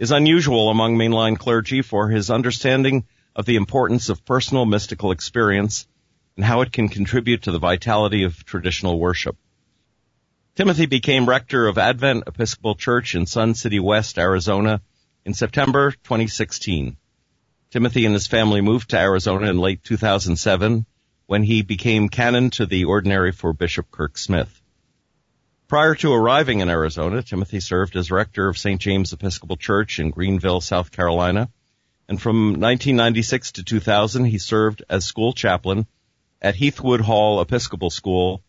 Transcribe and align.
is 0.00 0.10
unusual 0.10 0.70
among 0.70 0.96
mainline 0.96 1.38
clergy 1.38 1.82
for 1.82 2.08
his 2.08 2.30
understanding 2.30 3.04
of 3.36 3.44
the 3.44 3.56
importance 3.56 4.08
of 4.08 4.24
personal 4.24 4.64
mystical 4.64 5.12
experience 5.12 5.86
and 6.36 6.44
how 6.44 6.62
it 6.62 6.72
can 6.72 6.88
contribute 6.88 7.42
to 7.42 7.52
the 7.52 7.58
vitality 7.58 8.22
of 8.22 8.44
traditional 8.46 8.98
worship. 8.98 9.36
Timothy 10.56 10.86
became 10.86 11.28
rector 11.28 11.66
of 11.66 11.76
Advent 11.76 12.24
Episcopal 12.26 12.76
Church 12.76 13.14
in 13.14 13.26
Sun 13.26 13.54
City 13.54 13.78
West, 13.78 14.18
Arizona 14.18 14.80
in 15.26 15.34
September 15.34 15.90
2016. 15.90 16.96
Timothy 17.70 18.06
and 18.06 18.14
his 18.14 18.26
family 18.26 18.62
moved 18.62 18.90
to 18.90 18.98
Arizona 18.98 19.50
in 19.50 19.58
late 19.58 19.84
2007 19.84 20.86
when 21.26 21.42
he 21.42 21.60
became 21.60 22.08
canon 22.08 22.48
to 22.50 22.64
the 22.64 22.86
ordinary 22.86 23.32
for 23.32 23.52
Bishop 23.52 23.90
Kirk 23.90 24.16
Smith. 24.16 24.62
Prior 25.70 25.94
to 25.94 26.12
arriving 26.12 26.58
in 26.58 26.68
Arizona, 26.68 27.22
Timothy 27.22 27.60
served 27.60 27.94
as 27.94 28.10
rector 28.10 28.48
of 28.48 28.58
St. 28.58 28.80
James 28.80 29.12
Episcopal 29.12 29.56
Church 29.56 30.00
in 30.00 30.10
Greenville, 30.10 30.60
South 30.60 30.90
Carolina. 30.90 31.48
And 32.08 32.20
from 32.20 32.54
1996 32.54 33.52
to 33.52 33.62
2000, 33.62 34.24
he 34.24 34.38
served 34.38 34.82
as 34.90 35.04
school 35.04 35.32
chaplain 35.32 35.86
at 36.42 36.56
Heathwood 36.56 37.00
Hall 37.00 37.40
Episcopal 37.40 37.90
School, 37.90 38.42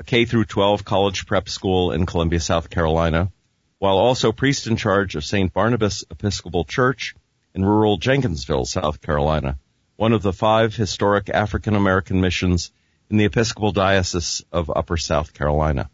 a 0.00 0.02
K 0.02 0.24
through 0.24 0.46
12 0.46 0.84
college 0.84 1.26
prep 1.26 1.48
school 1.48 1.92
in 1.92 2.04
Columbia, 2.04 2.40
South 2.40 2.68
Carolina, 2.68 3.30
while 3.78 3.98
also 3.98 4.32
priest 4.32 4.66
in 4.66 4.74
charge 4.74 5.14
of 5.14 5.24
St. 5.24 5.52
Barnabas 5.52 6.02
Episcopal 6.10 6.64
Church 6.64 7.14
in 7.54 7.64
rural 7.64 7.96
Jenkinsville, 7.96 8.64
South 8.64 9.00
Carolina, 9.00 9.56
one 9.94 10.12
of 10.12 10.22
the 10.22 10.32
five 10.32 10.74
historic 10.74 11.28
African 11.28 11.76
American 11.76 12.20
missions 12.20 12.72
in 13.08 13.18
the 13.18 13.24
Episcopal 13.24 13.70
Diocese 13.70 14.44
of 14.50 14.68
Upper 14.74 14.96
South 14.96 15.32
Carolina. 15.32 15.90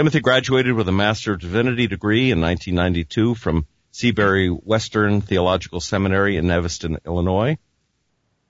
Timothy 0.00 0.20
graduated 0.20 0.72
with 0.72 0.88
a 0.88 0.92
Master 0.92 1.34
of 1.34 1.40
Divinity 1.40 1.86
degree 1.86 2.30
in 2.30 2.40
1992 2.40 3.34
from 3.34 3.66
Seabury 3.92 4.48
Western 4.48 5.20
Theological 5.20 5.78
Seminary 5.78 6.38
in 6.38 6.50
Evanston, 6.50 6.96
Illinois. 7.04 7.58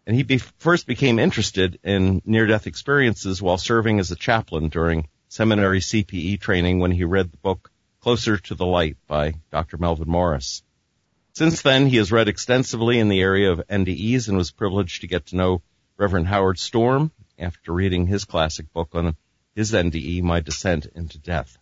And 0.07 0.15
he 0.15 0.23
be- 0.23 0.39
first 0.39 0.87
became 0.87 1.19
interested 1.19 1.81
in 1.83 2.23
near-death 2.25 2.69
experiences 2.69 3.43
while 3.43 3.59
serving 3.59 3.99
as 3.99 4.13
a 4.13 4.15
chaplain 4.15 4.69
during 4.69 5.09
seminary 5.29 5.81
CPE 5.81 6.41
training 6.41 6.79
when 6.79 6.93
he 6.93 7.03
read 7.03 7.33
the 7.33 7.39
book 7.39 7.73
Closer 8.01 8.37
to 8.37 8.55
the 8.55 8.65
Light 8.65 8.97
by 9.09 9.35
Dr. 9.51 9.77
Melvin 9.77 10.09
Morse. 10.09 10.63
Since 11.33 11.63
then, 11.63 11.87
he 11.87 11.97
has 11.97 12.13
read 12.13 12.29
extensively 12.29 13.01
in 13.01 13.09
the 13.09 13.23
area 13.23 13.51
of 13.51 13.67
NDEs 13.69 14.29
and 14.29 14.37
was 14.37 14.53
privileged 14.53 15.01
to 15.01 15.09
get 15.09 15.27
to 15.27 15.37
know 15.37 15.63
Reverend 15.97 16.29
Howard 16.29 16.61
Storm 16.61 17.11
after 17.41 17.73
reading 17.73 18.07
his 18.07 18.25
classic 18.25 18.73
book 18.73 18.91
on 18.93 19.17
his 19.61 19.73
NDE, 19.73 20.23
My 20.23 20.41
Descent 20.41 20.87
into 20.95 21.19
Death. 21.19 21.59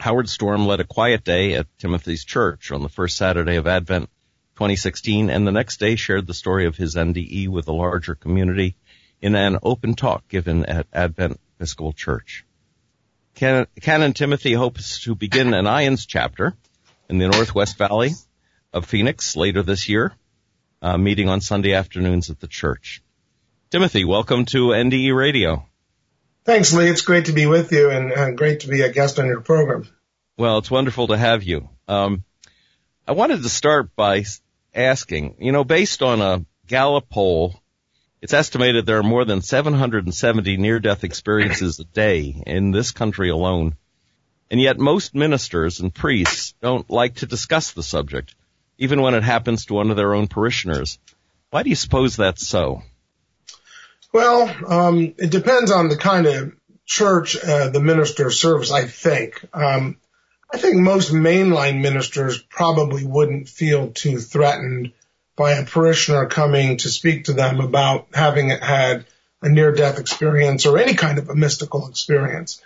Howard 0.00 0.28
Storm 0.28 0.66
led 0.66 0.80
a 0.80 0.84
quiet 0.84 1.22
day 1.22 1.54
at 1.54 1.68
Timothy's 1.78 2.24
church 2.24 2.72
on 2.72 2.82
the 2.82 2.88
first 2.88 3.16
Saturday 3.16 3.54
of 3.54 3.68
Advent 3.68 4.10
2016 4.56 5.30
and 5.30 5.46
the 5.46 5.52
next 5.52 5.78
day 5.78 5.94
shared 5.94 6.26
the 6.26 6.34
story 6.34 6.66
of 6.66 6.76
his 6.76 6.96
NDE 6.96 7.46
with 7.46 7.68
a 7.68 7.72
larger 7.72 8.16
community 8.16 8.74
in 9.20 9.36
an 9.36 9.58
open 9.62 9.94
talk 9.94 10.26
given 10.26 10.66
at 10.66 10.88
Advent 10.92 11.38
Episcopal 11.56 11.92
Church. 11.92 12.44
Canon, 13.36 13.68
Canon 13.80 14.12
Timothy 14.12 14.52
hopes 14.52 15.02
to 15.04 15.14
begin 15.14 15.54
an 15.54 15.66
IANDS 15.66 16.04
chapter 16.08 16.52
in 17.08 17.18
the 17.18 17.28
Northwest 17.28 17.78
Valley 17.78 18.10
of 18.72 18.86
Phoenix 18.86 19.36
later 19.36 19.62
this 19.62 19.88
year, 19.88 20.12
uh, 20.82 20.98
meeting 20.98 21.28
on 21.28 21.40
Sunday 21.40 21.74
afternoons 21.74 22.28
at 22.28 22.40
the 22.40 22.48
church. 22.48 23.02
Timothy, 23.70 24.04
welcome 24.04 24.46
to 24.46 24.70
NDE 24.70 25.14
Radio. 25.14 25.68
Thanks, 26.44 26.72
Lee. 26.72 26.88
It's 26.88 27.02
great 27.02 27.26
to 27.26 27.32
be 27.32 27.46
with 27.46 27.70
you 27.70 27.90
and 27.90 28.36
great 28.36 28.60
to 28.60 28.68
be 28.68 28.80
a 28.80 28.92
guest 28.92 29.18
on 29.20 29.26
your 29.26 29.40
program. 29.40 29.88
Well, 30.36 30.58
it's 30.58 30.70
wonderful 30.70 31.08
to 31.08 31.16
have 31.16 31.44
you. 31.44 31.68
Um, 31.86 32.24
I 33.06 33.12
wanted 33.12 33.42
to 33.42 33.48
start 33.48 33.94
by 33.94 34.24
asking, 34.74 35.36
you 35.38 35.52
know, 35.52 35.62
based 35.62 36.02
on 36.02 36.20
a 36.20 36.44
Gallup 36.66 37.08
poll, 37.08 37.60
it's 38.20 38.32
estimated 38.32 38.86
there 38.86 38.98
are 38.98 39.04
more 39.04 39.24
than 39.24 39.42
770 39.42 40.56
near-death 40.56 41.04
experiences 41.04 41.78
a 41.78 41.84
day 41.84 42.42
in 42.46 42.70
this 42.70 42.90
country 42.90 43.30
alone. 43.30 43.76
And 44.50 44.60
yet 44.60 44.78
most 44.78 45.14
ministers 45.14 45.80
and 45.80 45.94
priests 45.94 46.54
don't 46.60 46.88
like 46.90 47.16
to 47.16 47.26
discuss 47.26 47.72
the 47.72 47.82
subject, 47.82 48.34
even 48.78 49.00
when 49.00 49.14
it 49.14 49.22
happens 49.22 49.66
to 49.66 49.74
one 49.74 49.90
of 49.90 49.96
their 49.96 50.14
own 50.14 50.28
parishioners. 50.28 50.98
Why 51.50 51.62
do 51.62 51.70
you 51.70 51.76
suppose 51.76 52.16
that's 52.16 52.46
so? 52.46 52.82
Well, 54.12 54.54
um, 54.66 55.14
it 55.18 55.30
depends 55.30 55.70
on 55.70 55.88
the 55.88 55.96
kind 55.96 56.26
of 56.26 56.52
church 56.84 57.36
uh, 57.36 57.68
the 57.68 57.80
minister 57.80 58.30
serves, 58.30 58.70
I 58.70 58.84
think. 58.84 59.42
Um, 59.54 59.96
I 60.52 60.58
think 60.58 60.76
most 60.76 61.12
mainline 61.12 61.80
ministers 61.80 62.42
probably 62.42 63.06
wouldn't 63.06 63.48
feel 63.48 63.90
too 63.90 64.18
threatened 64.18 64.92
by 65.34 65.52
a 65.52 65.64
parishioner 65.64 66.26
coming 66.26 66.76
to 66.78 66.90
speak 66.90 67.24
to 67.24 67.32
them 67.32 67.60
about 67.60 68.08
having 68.12 68.50
had 68.50 69.06
a 69.40 69.48
near 69.48 69.72
death 69.72 69.98
experience 69.98 70.66
or 70.66 70.78
any 70.78 70.94
kind 70.94 71.18
of 71.18 71.30
a 71.30 71.34
mystical 71.34 71.88
experience. 71.88 72.60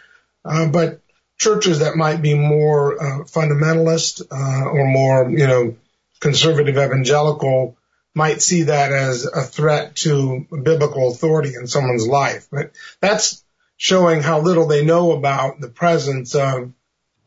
Uh, 0.45 0.67
but 0.67 1.01
churches 1.39 1.78
that 1.78 1.97
might 1.97 2.21
be 2.21 2.34
more 2.34 3.01
uh, 3.01 3.25
fundamentalist 3.25 4.23
uh, 4.31 4.69
or 4.69 4.87
more, 4.87 5.31
you 5.31 5.47
know, 5.47 5.77
conservative 6.19 6.77
evangelical 6.77 7.77
might 8.16 8.41
see 8.41 8.62
that 8.62 8.93
as 8.93 9.27
a 9.27 9.43
threat 9.43 9.94
to 9.94 10.47
biblical 10.50 11.10
authority 11.10 11.53
in 11.54 11.66
someone's 11.66 12.06
life. 12.06 12.49
But 12.50 12.72
that's 12.99 13.44
showing 13.77 14.22
how 14.22 14.41
little 14.41 14.66
they 14.66 14.82
know 14.82 15.12
about 15.12 15.60
the 15.60 15.69
presence 15.69 16.34
of 16.34 16.72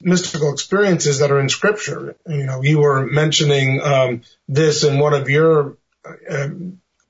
mystical 0.01 0.51
experiences 0.51 1.19
that 1.19 1.31
are 1.31 1.39
in 1.39 1.47
scripture. 1.47 2.15
You 2.27 2.43
know, 2.43 2.63
you 2.63 2.79
were 2.79 3.05
mentioning 3.05 3.79
um, 3.83 4.23
this 4.47 4.83
in 4.83 4.97
one 4.97 5.13
of 5.13 5.29
your 5.29 5.77
uh, 6.03 6.49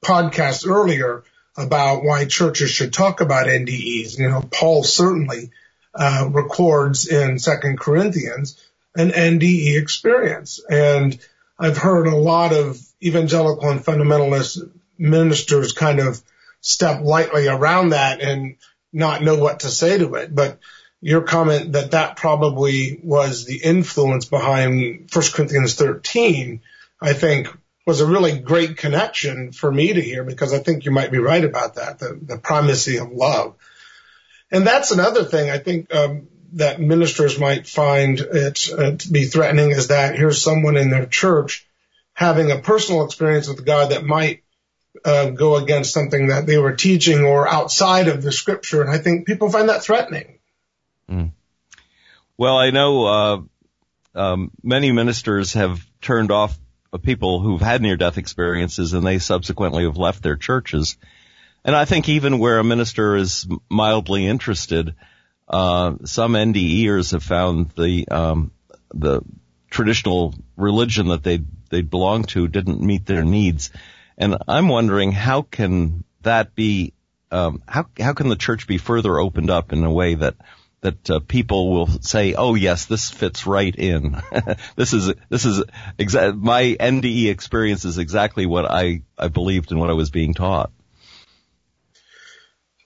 podcasts 0.03 0.67
earlier 0.67 1.23
about 1.56 2.03
why 2.03 2.25
churches 2.25 2.69
should 2.72 2.91
talk 2.91 3.22
about 3.22 3.47
NDEs. 3.47 4.19
You 4.19 4.29
know, 4.29 4.41
Paul 4.41 4.84
certainly 4.84 5.51
uh, 5.96 6.28
records 6.29 7.07
in 7.07 7.40
Second 7.40 7.79
Corinthians 7.79 8.61
an 8.94 9.11
NDE 9.11 9.81
experience, 9.81 10.59
and 10.69 11.17
I've 11.59 11.78
heard 11.78 12.08
a 12.08 12.16
lot 12.16 12.53
of 12.53 12.80
evangelical 13.03 13.70
and 13.70 13.84
fundamentalist 13.84 14.72
ministers 14.97 15.74
kind 15.74 16.00
of 16.00 16.22
step 16.62 17.02
lightly 17.02 17.47
around 17.47 17.90
that 17.90 18.22
and 18.22 18.56
not 18.94 19.22
know 19.22 19.38
what 19.38 19.62
to 19.62 19.70
say 19.70 19.97
to 19.97 20.16
it. 20.16 20.34
But 20.34 20.59
your 21.02 21.22
comment 21.22 21.74
that 21.74 21.92
that 21.92 22.16
probably 22.18 23.00
was 23.03 23.46
the 23.46 23.58
influence 23.58 24.25
behind 24.25 25.09
1 25.12 25.25
Corinthians 25.34 25.75
13, 25.75 26.62
I 27.02 27.14
think 27.14 27.47
was 27.86 28.02
a 28.02 28.06
really 28.06 28.38
great 28.40 28.78
connection 28.78 29.52
for 29.52 29.72
me 29.72 29.94
to 29.94 30.02
hear 30.02 30.24
because 30.24 30.53
I 30.53 30.59
think 30.59 30.86
you 30.86 30.91
might 30.91 31.12
be 31.12 31.18
right 31.18 31.44
about 31.44 31.76
that, 31.76 32.00
the, 32.00 32.20
the 32.22 32.38
primacy 32.38 32.97
of 32.97 33.12
love. 33.12 33.56
And 34.52 34.66
that's 34.66 34.91
another 34.91 35.24
thing 35.24 35.50
I 35.50 35.58
think 35.58 35.94
um, 35.94 36.28
that 36.54 36.80
ministers 36.80 37.40
might 37.40 37.68
find 37.68 38.20
it 38.20 38.70
uh, 38.72 38.96
to 38.96 39.12
be 39.12 39.26
threatening 39.26 39.72
is 39.72 39.88
that 39.88 40.16
here's 40.16 40.41
someone 40.41 40.78
in 40.78 40.90
their 40.90 41.06
church 41.06 41.68
having 42.14 42.52
a 42.52 42.59
personal 42.59 43.06
experience 43.06 43.47
with 43.47 43.66
God 43.66 43.91
that 43.91 44.03
might 44.03 44.44
uh, 45.06 45.29
go 45.29 45.56
against 45.56 45.94
something 45.94 46.28
that 46.28 46.46
they 46.46 46.58
were 46.58 46.76
teaching 46.76 47.23
or 47.23 47.47
outside 47.47 48.08
of 48.08 48.22
the 48.22 48.32
scripture. 48.32 48.82
And 48.82 48.90
I 48.90 48.97
think 48.97 49.26
people 49.26 49.50
find 49.50 49.70
that 49.70 49.84
threatening. 49.84 50.40
Mm. 51.09 51.32
Well, 52.38 52.58
I 52.58 52.72
know 52.72 53.06
uh, 53.06 53.41
um, 54.16 54.52
many 54.64 54.91
ministers 54.91 55.53
have 55.53 55.85
turned 56.02 56.32
off 56.32 56.58
people 57.03 57.40
who've 57.40 57.62
had 57.62 57.82
near-death 57.82 58.18
experiences, 58.18 58.94
and 58.94 59.06
they 59.06 59.20
subsequently 59.20 59.84
have 59.84 59.97
left 59.97 60.23
their 60.23 60.35
churches. 60.35 60.97
And 61.64 61.76
I 61.76 61.85
think 61.85 62.09
even 62.09 62.40
where 62.40 62.59
a 62.59 62.64
minister 62.64 63.16
is 63.16 63.47
mildly 63.70 64.26
interested, 64.26 64.96
uh, 65.49 65.96
some 66.05 66.34
NDEers 66.34 67.11
have 67.11 67.23
found 67.23 67.72
the 67.72 68.07
um, 68.09 68.51
the 68.93 69.22
traditional 69.69 70.35
religion 70.55 71.07
that 71.07 71.23
they 71.23 71.40
they 71.69 71.81
belong 71.81 72.23
to 72.25 72.47
didn't 72.47 72.81
meet 72.81 73.05
their 73.05 73.23
needs. 73.23 73.72
And 74.17 74.37
I'm 74.47 74.67
wondering 74.67 75.11
how 75.11 75.43
can 75.43 76.03
that 76.22 76.53
be, 76.53 76.93
um, 77.31 77.63
how, 77.67 77.85
how 77.99 78.13
can 78.13 78.28
the 78.28 78.35
church 78.35 78.67
be 78.67 78.78
further 78.78 79.17
opened 79.17 79.49
up 79.49 79.72
in 79.72 79.84
a 79.84 79.91
way 79.91 80.16
that 80.16 80.35
that 80.81 81.09
uh, 81.09 81.19
people 81.19 81.72
will 81.72 81.87
say, 82.01 82.35
"Oh 82.35 82.55
yes, 82.55 82.85
this 82.85 83.09
fits 83.09 83.46
right 83.46 83.75
in. 83.75 84.22
this 84.75 84.93
is 84.93 85.13
this 85.29 85.46
is 85.46 85.63
exa- 85.97 86.40
my 86.40 86.78
NDE 86.79 87.29
experience 87.29 87.85
is 87.85 87.97
exactly 87.97 88.46
what 88.46 88.66
I 88.69 89.01
I 89.17 89.28
believed 89.28 89.72
and 89.72 89.79
what 89.79 89.90
I 89.90 89.93
was 89.93 90.09
being 90.09 90.34
taught." 90.34 90.72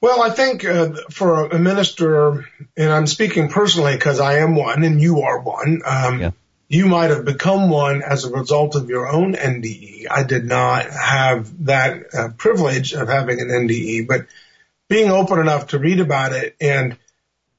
Well, 0.03 0.21
I 0.21 0.31
think 0.31 0.65
uh, 0.65 0.95
for 1.11 1.45
a 1.45 1.57
minister, 1.57 2.45
and 2.75 2.91
I'm 2.91 3.07
speaking 3.07 3.47
personally 3.47 3.95
because 3.95 4.19
I 4.19 4.39
am 4.39 4.53
one 4.53 4.83
and 4.83 4.99
you 4.99 5.21
are 5.21 5.39
one. 5.39 5.81
Um, 5.85 6.19
yeah. 6.19 6.31
You 6.67 6.87
might 6.87 7.11
have 7.11 7.23
become 7.23 7.69
one 7.69 8.01
as 8.01 8.25
a 8.25 8.31
result 8.33 8.75
of 8.75 8.89
your 8.89 9.07
own 9.07 9.33
NDE. 9.33 10.07
I 10.11 10.23
did 10.23 10.43
not 10.43 10.87
have 10.87 11.67
that 11.67 12.13
uh, 12.13 12.27
privilege 12.37 12.91
of 12.93 13.07
having 13.07 13.39
an 13.39 13.47
NDE, 13.47 14.05
but 14.05 14.25
being 14.89 15.09
open 15.09 15.39
enough 15.39 15.67
to 15.67 15.79
read 15.79 16.01
about 16.01 16.33
it 16.33 16.57
and 16.59 16.97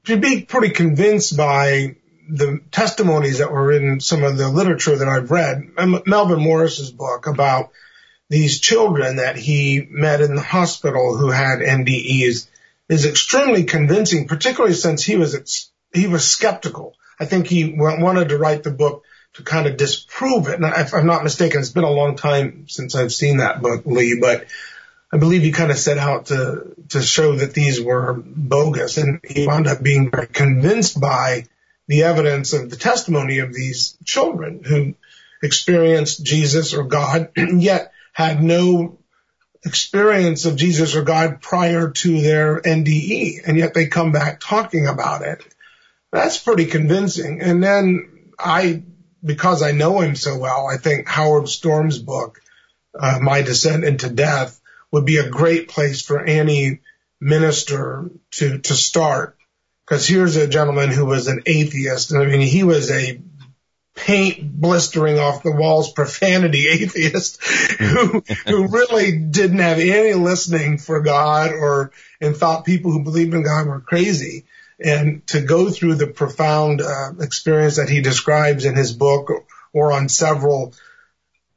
to 0.03 0.15
be 0.15 0.43
pretty 0.43 0.69
convinced 0.69 1.35
by 1.35 1.95
the 2.29 2.61
testimonies 2.69 3.39
that 3.39 3.51
were 3.51 3.71
in 3.71 3.99
some 3.99 4.23
of 4.23 4.37
the 4.37 4.49
literature 4.49 4.95
that 4.95 5.07
I've 5.07 5.31
read. 5.31 5.71
Melvin 6.05 6.41
Morse's 6.41 6.91
book 6.91 7.25
about 7.25 7.71
these 8.29 8.59
children 8.59 9.17
that 9.17 9.37
he 9.37 9.85
met 9.89 10.21
in 10.21 10.35
the 10.35 10.41
hospital 10.41 11.15
who 11.15 11.29
had 11.29 11.59
NDEs 11.59 12.47
is 12.89 13.05
extremely 13.05 13.63
convincing, 13.63 14.27
particularly 14.27 14.75
since 14.75 15.03
he 15.03 15.15
was 15.15 15.69
he 15.93 16.07
was 16.07 16.27
skeptical. 16.27 16.95
I 17.19 17.25
think 17.25 17.47
he 17.47 17.73
wanted 17.77 18.29
to 18.29 18.37
write 18.37 18.63
the 18.63 18.71
book 18.71 19.03
to 19.35 19.43
kind 19.43 19.67
of 19.67 19.77
disprove 19.77 20.47
it. 20.47 20.55
And 20.55 20.65
if 20.65 20.93
I'm 20.93 21.05
not 21.05 21.23
mistaken, 21.23 21.59
it's 21.59 21.69
been 21.69 21.83
a 21.83 21.89
long 21.89 22.15
time 22.15 22.67
since 22.67 22.95
I've 22.95 23.13
seen 23.13 23.37
that 23.37 23.61
book, 23.61 23.83
Lee, 23.85 24.17
but 24.19 24.45
I 25.11 25.17
believe 25.17 25.43
he 25.43 25.51
kind 25.51 25.71
of 25.71 25.77
set 25.77 25.97
out 25.97 26.27
to 26.27 26.73
to 26.89 27.01
show 27.01 27.35
that 27.35 27.53
these 27.53 27.81
were 27.81 28.13
bogus, 28.13 28.97
and 28.97 29.19
he 29.23 29.47
wound 29.47 29.67
up 29.67 29.81
being 29.81 30.09
very 30.11 30.27
convinced 30.27 30.99
by 30.99 31.45
the 31.87 32.03
evidence 32.03 32.53
of 32.53 32.69
the 32.69 32.75
testimony 32.75 33.39
of 33.39 33.53
these 33.53 33.97
children 34.03 34.63
who 34.63 34.95
experienced 35.43 36.23
Jesus 36.23 36.73
or 36.73 36.83
God, 36.83 37.29
yet 37.37 37.93
had 38.15 38.41
no 38.41 38.97
experience 39.65 40.45
of 40.45 40.55
Jesus 40.55 40.95
or 40.95 41.03
God 41.03 41.41
prior 41.41 41.91
to 41.91 42.21
their 42.21 42.61
NDE, 42.61 43.41
and 43.45 43.57
yet 43.57 43.73
they 43.73 43.87
come 43.87 44.13
back 44.13 44.39
talking 44.39 44.87
about 44.87 45.21
it. 45.21 45.43
That's 46.13 46.37
pretty 46.37 46.67
convincing. 46.67 47.41
And 47.41 47.61
then 47.61 48.31
I, 48.39 48.83
because 49.21 49.61
I 49.61 49.73
know 49.73 49.99
him 49.99 50.15
so 50.15 50.37
well, 50.37 50.65
I 50.65 50.77
think 50.77 51.09
Howard 51.09 51.49
Storm's 51.49 51.99
book, 51.99 52.39
uh, 52.97 53.19
My 53.21 53.41
Descent 53.41 53.83
into 53.83 54.09
Death, 54.09 54.61
would 54.91 55.03
be 55.03 55.17
a 55.17 55.29
great 55.29 55.67
place 55.67 56.01
for 56.01 56.23
any 56.23 56.79
minister 57.19 58.09
to 58.31 58.59
to 58.59 58.73
start. 58.75 59.35
Because 59.85 60.07
here's 60.07 60.37
a 60.37 60.47
gentleman 60.47 60.89
who 60.89 61.05
was 61.05 61.27
an 61.27 61.41
atheist. 61.45 62.11
And 62.11 62.23
I 62.23 62.27
mean, 62.27 62.39
he 62.39 62.63
was 62.63 62.89
a 62.89 63.19
paint 63.95 64.59
blistering 64.59 65.17
off 65.17 65.41
the 65.41 65.51
walls 65.51 65.91
profanity 65.91 66.67
atheist 66.67 67.41
who 67.43 68.23
who 68.45 68.67
really 68.67 69.17
didn't 69.17 69.59
have 69.59 69.79
any 69.79 70.13
listening 70.13 70.77
for 70.77 71.01
God 71.01 71.51
or 71.53 71.91
and 72.19 72.35
thought 72.35 72.65
people 72.65 72.91
who 72.91 73.03
believed 73.03 73.33
in 73.33 73.43
God 73.43 73.67
were 73.67 73.79
crazy. 73.79 74.45
And 74.83 75.25
to 75.27 75.39
go 75.39 75.69
through 75.69 75.95
the 75.95 76.07
profound 76.07 76.81
uh, 76.81 77.13
experience 77.21 77.77
that 77.77 77.89
he 77.89 78.01
describes 78.01 78.65
in 78.65 78.75
his 78.75 78.91
book 78.91 79.31
or 79.71 79.93
on 79.93 80.09
several 80.09 80.73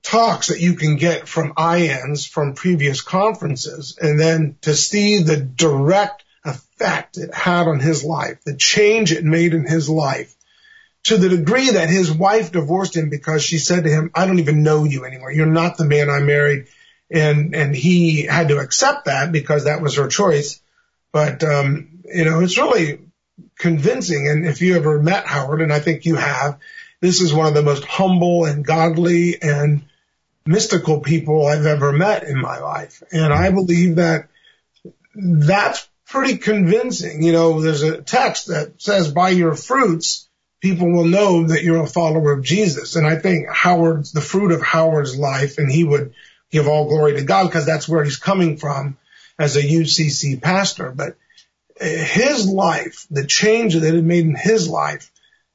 talks 0.05 0.49
that 0.49 0.61
you 0.61 0.75
can 0.75 0.97
get 0.97 1.27
from 1.27 1.55
IANDS 1.55 2.29
from 2.29 2.55
previous 2.55 3.01
conferences 3.01 3.99
and 4.01 4.19
then 4.19 4.57
to 4.63 4.75
see 4.75 5.23
the 5.23 5.37
direct 5.37 6.25
effect 6.45 7.19
it 7.19 7.35
had 7.35 7.67
on 7.67 7.81
his 7.81 8.05
life, 8.05 8.43
the 8.45 8.57
change 8.57 9.11
it 9.11 9.25
made 9.25 9.53
in 9.53 9.67
his 9.67 9.89
life 9.89 10.35
to 11.05 11.17
the 11.17 11.29
degree 11.29 11.71
that 11.71 11.89
his 11.89 12.13
wife 12.13 12.53
divorced 12.53 12.97
him 12.97 13.09
because 13.09 13.43
she 13.43 13.59
said 13.59 13.85
to 13.85 13.91
him, 13.91 14.11
I 14.15 14.27
don't 14.27 14.41
even 14.41 14.63
know 14.63 14.85
you 14.85 15.05
anymore. 15.05 15.33
You're 15.33 15.47
not 15.47 15.77
the 15.77 15.85
man 15.85 16.11
I 16.11 16.21
married. 16.21 16.67
And, 17.11 17.55
and 17.55 17.75
he 17.75 18.23
had 18.23 18.49
to 18.49 18.59
accept 18.59 19.07
that 19.07 19.33
because 19.33 19.65
that 19.65 19.81
was 19.81 19.97
her 19.97 20.09
choice. 20.09 20.61
But, 21.13 21.43
um, 21.43 22.03
you 22.05 22.25
know, 22.25 22.41
it's 22.41 22.59
really 22.59 23.01
convincing. 23.59 24.29
And 24.29 24.47
if 24.47 24.61
you 24.61 24.77
ever 24.77 25.01
met 25.01 25.27
Howard, 25.27 25.63
and 25.63 25.73
I 25.73 25.81
think 25.81 26.05
you 26.05 26.17
have, 26.17 26.59
this 27.01 27.21
is 27.21 27.33
one 27.33 27.47
of 27.47 27.55
the 27.55 27.63
most 27.63 27.85
humble 27.85 28.45
and 28.45 28.65
godly 28.65 29.41
and 29.41 29.83
mystical 30.45 31.01
people 31.01 31.47
I've 31.47 31.67
ever 31.67 31.93
met 31.93 32.25
in 32.25 32.41
my 32.41 32.59
life. 32.59 33.03
And 33.13 33.33
I 33.33 33.51
believe 33.51 33.97
that 33.97 34.29
that's 35.15 35.89
pretty 36.07 36.39
convincing. 36.39 37.23
You 37.23 37.33
know, 37.33 37.61
there's 37.61 37.83
a 37.83 38.03
text 38.03 38.49
that 38.49 38.81
says 38.81 39.13
by 39.13 39.31
your 39.31 39.55
fruits, 39.55 40.28
people 40.61 40.91
will 40.91 41.05
know 41.05 41.47
that 41.47 41.63
you're 41.63 41.83
a 41.83 41.87
follower 41.87 42.33
of 42.33 42.45
Jesus. 42.45 42.97
And 42.97 43.07
I 43.07 43.17
think 43.17 43.49
Howard's 43.49 44.13
the 44.13 44.21
fruit 44.21 44.53
of 44.53 44.63
Howard's 44.63 45.17
life 45.17 45.59
and 45.59 45.71
he 45.71 45.85
would 45.85 46.15
give 46.51 46.69
all 46.69 46.89
glory 46.89 47.15
to 47.15 47.25
God 47.25 47.45
because 47.45 47.67
that's 47.67 47.89
where 47.89 48.03
he's 48.03 48.17
coming 48.17 48.57
from 48.57 48.97
as 49.39 49.57
a 49.57 49.63
UCC 49.63 50.41
pastor. 50.43 50.91
But 50.91 51.17
eh, 51.79 52.05
his 52.05 52.49
life, 52.49 53.07
the 53.11 53.27
change 53.27 53.75
that 53.75 53.95
it 53.95 54.03
made 54.03 54.25
in 54.25 54.35
his 54.35 54.69
life 54.69 55.11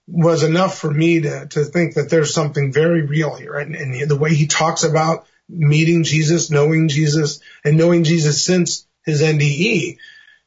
was 0.07 0.43
enough 0.43 0.77
for 0.77 0.91
me 0.91 1.21
to, 1.21 1.47
to 1.47 1.65
think 1.65 1.95
that 1.95 2.09
there's 2.09 2.33
something 2.33 2.71
very 2.71 3.05
real 3.05 3.35
here. 3.35 3.55
And, 3.55 3.75
and 3.75 4.09
the 4.09 4.17
way 4.17 4.33
he 4.33 4.47
talks 4.47 4.83
about 4.83 5.25
meeting 5.49 6.03
Jesus, 6.03 6.49
knowing 6.49 6.87
Jesus 6.87 7.41
and 7.65 7.77
knowing 7.77 8.03
Jesus 8.03 8.43
since 8.43 8.85
his 9.05 9.21
NDE 9.21 9.97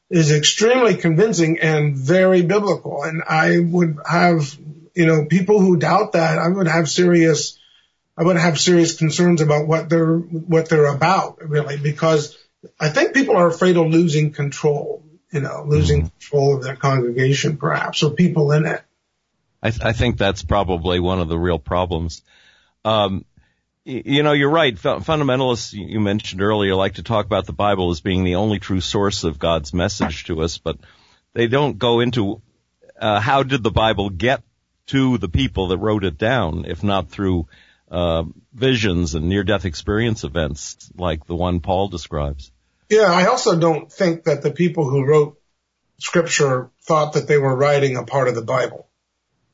is 0.09 0.31
extremely 0.31 0.95
convincing 0.95 1.59
and 1.59 1.95
very 1.95 2.41
biblical. 2.41 3.03
And 3.03 3.21
I 3.27 3.59
would 3.59 3.99
have, 4.09 4.57
you 4.95 5.05
know, 5.05 5.25
people 5.25 5.59
who 5.59 5.77
doubt 5.77 6.13
that, 6.13 6.39
I 6.39 6.47
would 6.47 6.67
have 6.67 6.89
serious, 6.89 7.59
I 8.17 8.23
would 8.23 8.37
have 8.37 8.59
serious 8.59 8.97
concerns 8.97 9.41
about 9.41 9.67
what 9.67 9.89
they're, 9.89 10.17
what 10.17 10.69
they're 10.69 10.93
about 10.93 11.47
really, 11.47 11.77
because 11.77 12.37
I 12.79 12.89
think 12.89 13.13
people 13.13 13.35
are 13.35 13.47
afraid 13.47 13.77
of 13.77 13.87
losing 13.87 14.31
control, 14.31 15.03
you 15.31 15.41
know, 15.41 15.65
losing 15.67 16.03
mm-hmm. 16.03 16.17
control 16.19 16.57
of 16.57 16.63
their 16.63 16.75
congregation 16.75 17.57
perhaps 17.57 18.01
or 18.01 18.11
people 18.11 18.51
in 18.53 18.65
it. 18.65 18.81
I, 19.61 19.71
th- 19.71 19.83
I 19.83 19.93
think 19.93 20.17
that's 20.17 20.43
probably 20.43 20.99
one 20.99 21.19
of 21.19 21.27
the 21.27 21.37
real 21.37 21.59
problems. 21.59 22.21
Um, 22.85 23.25
you 23.87 24.21
know, 24.21 24.33
you're 24.33 24.49
right. 24.49 24.75
Fundamentalists, 24.75 25.71
you 25.71 26.01
mentioned 26.01 26.41
earlier, 26.41 26.75
like 26.75 26.95
to 26.95 27.03
talk 27.03 27.25
about 27.25 27.45
the 27.45 27.53
Bible 27.53 27.89
as 27.89 28.01
being 28.01 28.25
the 28.25 28.35
only 28.35 28.59
true 28.59 28.81
source 28.81 29.23
of 29.23 29.39
God's 29.39 29.73
message 29.73 30.25
to 30.25 30.41
us, 30.41 30.57
but 30.57 30.77
they 31.33 31.47
don't 31.47 31.77
go 31.77 32.01
into 32.01 32.41
uh, 32.99 33.21
how 33.21 33.43
did 33.43 33.63
the 33.63 33.71
Bible 33.71 34.09
get 34.09 34.43
to 34.87 35.17
the 35.17 35.29
people 35.29 35.69
that 35.69 35.77
wrote 35.77 36.03
it 36.03 36.17
down, 36.17 36.65
if 36.65 36.83
not 36.83 37.09
through 37.09 37.47
uh, 37.89 38.25
visions 38.53 39.15
and 39.15 39.29
near-death 39.29 39.63
experience 39.63 40.25
events 40.25 40.91
like 40.97 41.25
the 41.25 41.35
one 41.35 41.61
Paul 41.61 41.87
describes. 41.87 42.51
Yeah, 42.89 43.11
I 43.11 43.27
also 43.27 43.57
don't 43.57 43.91
think 43.91 44.25
that 44.25 44.41
the 44.41 44.51
people 44.51 44.89
who 44.89 45.05
wrote 45.05 45.39
Scripture 45.99 46.71
thought 46.83 47.13
that 47.13 47.27
they 47.27 47.37
were 47.37 47.55
writing 47.55 47.95
a 47.95 48.03
part 48.03 48.27
of 48.27 48.35
the 48.35 48.41
Bible. 48.41 48.89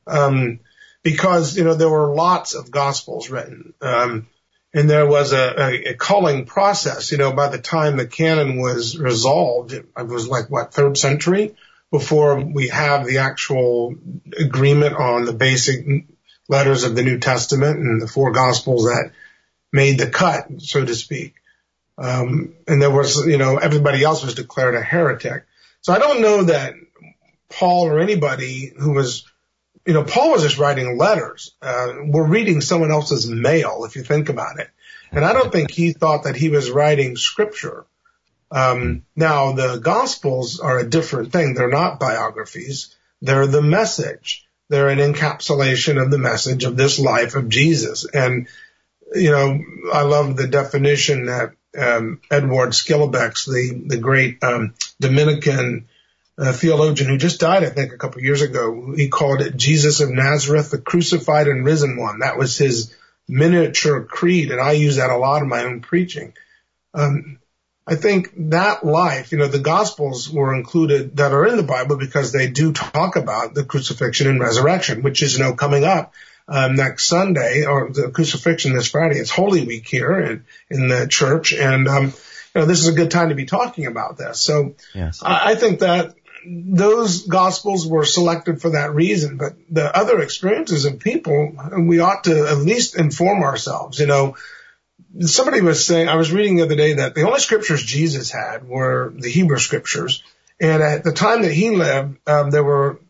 Um, 0.08 0.60
because, 1.04 1.56
you 1.56 1.64
know, 1.64 1.74
there 1.74 1.88
were 1.88 2.14
lots 2.14 2.54
of 2.54 2.70
gospels 2.70 3.30
written. 3.30 3.74
Um, 3.80 4.26
and 4.74 4.90
there 4.90 5.06
was 5.06 5.32
a, 5.32 5.90
a, 5.90 5.94
culling 5.94 6.46
process, 6.46 7.12
you 7.12 7.18
know, 7.18 7.32
by 7.32 7.48
the 7.48 7.58
time 7.58 7.96
the 7.96 8.06
canon 8.06 8.60
was 8.60 8.98
resolved, 8.98 9.72
it 9.72 9.86
was 9.96 10.26
like 10.26 10.50
what, 10.50 10.74
third 10.74 10.98
century 10.98 11.54
before 11.92 12.40
we 12.40 12.68
have 12.68 13.06
the 13.06 13.18
actual 13.18 13.94
agreement 14.36 14.96
on 14.96 15.26
the 15.26 15.32
basic 15.32 15.86
letters 16.48 16.82
of 16.82 16.96
the 16.96 17.04
New 17.04 17.20
Testament 17.20 17.78
and 17.78 18.02
the 18.02 18.08
four 18.08 18.32
gospels 18.32 18.86
that 18.86 19.12
made 19.72 19.98
the 19.98 20.10
cut, 20.10 20.48
so 20.58 20.84
to 20.84 20.94
speak. 20.96 21.34
Um, 21.96 22.54
and 22.66 22.82
there 22.82 22.90
was, 22.90 23.24
you 23.24 23.38
know, 23.38 23.58
everybody 23.58 24.02
else 24.02 24.24
was 24.24 24.34
declared 24.34 24.74
a 24.74 24.80
heretic. 24.80 25.44
So 25.82 25.92
I 25.92 26.00
don't 26.00 26.20
know 26.20 26.42
that 26.44 26.74
Paul 27.48 27.86
or 27.86 28.00
anybody 28.00 28.72
who 28.76 28.92
was 28.94 29.24
you 29.86 29.92
know, 29.92 30.04
Paul 30.04 30.32
was 30.32 30.42
just 30.42 30.58
writing 30.58 30.96
letters. 30.96 31.54
Uh, 31.60 31.92
we're 32.06 32.26
reading 32.26 32.60
someone 32.60 32.90
else's 32.90 33.28
mail, 33.28 33.84
if 33.84 33.96
you 33.96 34.02
think 34.02 34.28
about 34.28 34.58
it. 34.58 34.70
And 35.12 35.24
I 35.24 35.32
don't 35.32 35.52
think 35.52 35.70
he 35.70 35.92
thought 35.92 36.24
that 36.24 36.36
he 36.36 36.48
was 36.48 36.70
writing 36.70 37.16
scripture. 37.16 37.84
Um, 38.50 39.04
now 39.14 39.52
the 39.52 39.78
gospels 39.78 40.60
are 40.60 40.78
a 40.78 40.88
different 40.88 41.32
thing. 41.32 41.54
They're 41.54 41.68
not 41.68 42.00
biographies. 42.00 42.94
They're 43.20 43.46
the 43.46 43.62
message. 43.62 44.46
They're 44.68 44.88
an 44.88 44.98
encapsulation 44.98 46.02
of 46.02 46.10
the 46.10 46.18
message 46.18 46.64
of 46.64 46.76
this 46.76 46.98
life 46.98 47.34
of 47.34 47.48
Jesus. 47.48 48.06
And, 48.06 48.48
you 49.14 49.30
know, 49.30 49.60
I 49.92 50.02
love 50.02 50.36
the 50.36 50.48
definition 50.48 51.26
that, 51.26 51.52
um, 51.76 52.20
Edward 52.30 52.70
Schillebeeckx, 52.70 53.46
the, 53.46 53.82
the 53.86 53.98
great, 53.98 54.42
um, 54.42 54.74
Dominican 55.00 55.88
a 56.36 56.52
theologian 56.52 57.08
who 57.08 57.16
just 57.16 57.40
died, 57.40 57.64
I 57.64 57.70
think, 57.70 57.92
a 57.92 57.98
couple 57.98 58.18
of 58.18 58.24
years 58.24 58.42
ago. 58.42 58.92
He 58.96 59.08
called 59.08 59.40
it 59.40 59.56
Jesus 59.56 60.00
of 60.00 60.10
Nazareth, 60.10 60.70
the 60.70 60.78
crucified 60.78 61.46
and 61.46 61.64
risen 61.64 61.96
one. 61.96 62.20
That 62.20 62.38
was 62.38 62.58
his 62.58 62.94
miniature 63.28 64.02
creed, 64.02 64.50
and 64.50 64.60
I 64.60 64.72
use 64.72 64.96
that 64.96 65.10
a 65.10 65.16
lot 65.16 65.42
in 65.42 65.48
my 65.48 65.64
own 65.64 65.80
preaching. 65.80 66.34
Um, 66.92 67.38
I 67.86 67.96
think 67.96 68.32
that 68.50 68.84
life, 68.84 69.30
you 69.30 69.38
know, 69.38 69.46
the 69.46 69.58
gospels 69.58 70.30
were 70.30 70.54
included 70.54 71.18
that 71.18 71.32
are 71.32 71.46
in 71.46 71.56
the 71.56 71.62
Bible 71.62 71.96
because 71.96 72.32
they 72.32 72.48
do 72.48 72.72
talk 72.72 73.16
about 73.16 73.54
the 73.54 73.64
crucifixion 73.64 74.26
and 74.26 74.40
resurrection, 74.40 75.02
which 75.02 75.22
is, 75.22 75.36
you 75.36 75.44
know, 75.44 75.54
coming 75.54 75.84
up 75.84 76.14
um, 76.48 76.76
next 76.76 77.04
Sunday 77.04 77.64
or 77.66 77.90
the 77.92 78.10
crucifixion 78.10 78.74
this 78.74 78.88
Friday. 78.88 79.18
It's 79.18 79.30
Holy 79.30 79.66
Week 79.66 79.86
here 79.86 80.18
in, 80.18 80.44
in 80.70 80.88
the 80.88 81.06
church. 81.06 81.52
And, 81.52 81.86
um, 81.86 82.04
you 82.06 82.60
know, 82.60 82.64
this 82.64 82.80
is 82.80 82.88
a 82.88 82.92
good 82.92 83.10
time 83.10 83.28
to 83.28 83.34
be 83.34 83.44
talking 83.44 83.84
about 83.84 84.16
this. 84.16 84.40
So 84.40 84.76
yes. 84.94 85.22
I, 85.22 85.52
I 85.52 85.54
think 85.54 85.80
that 85.80 86.14
those 86.46 87.26
gospels 87.26 87.86
were 87.86 88.04
selected 88.04 88.60
for 88.60 88.70
that 88.70 88.94
reason, 88.94 89.36
but 89.36 89.54
the 89.70 89.96
other 89.96 90.20
experiences 90.20 90.84
of 90.84 90.98
people, 90.98 91.56
we 91.78 92.00
ought 92.00 92.24
to 92.24 92.46
at 92.48 92.58
least 92.58 92.96
inform 92.96 93.42
ourselves, 93.42 93.98
you 93.98 94.06
know, 94.06 94.36
somebody 95.20 95.60
was 95.60 95.86
saying, 95.86 96.08
I 96.08 96.16
was 96.16 96.32
reading 96.32 96.56
the 96.56 96.64
other 96.64 96.76
day 96.76 96.94
that 96.94 97.14
the 97.14 97.22
only 97.22 97.40
scriptures 97.40 97.82
Jesus 97.82 98.30
had 98.30 98.66
were 98.66 99.12
the 99.16 99.30
Hebrew 99.30 99.58
scriptures. 99.58 100.22
And 100.60 100.82
at 100.82 101.04
the 101.04 101.12
time 101.12 101.42
that 101.42 101.52
he 101.52 101.70
lived, 101.70 102.18
um, 102.26 102.50
there 102.50 102.64
were 102.64 103.00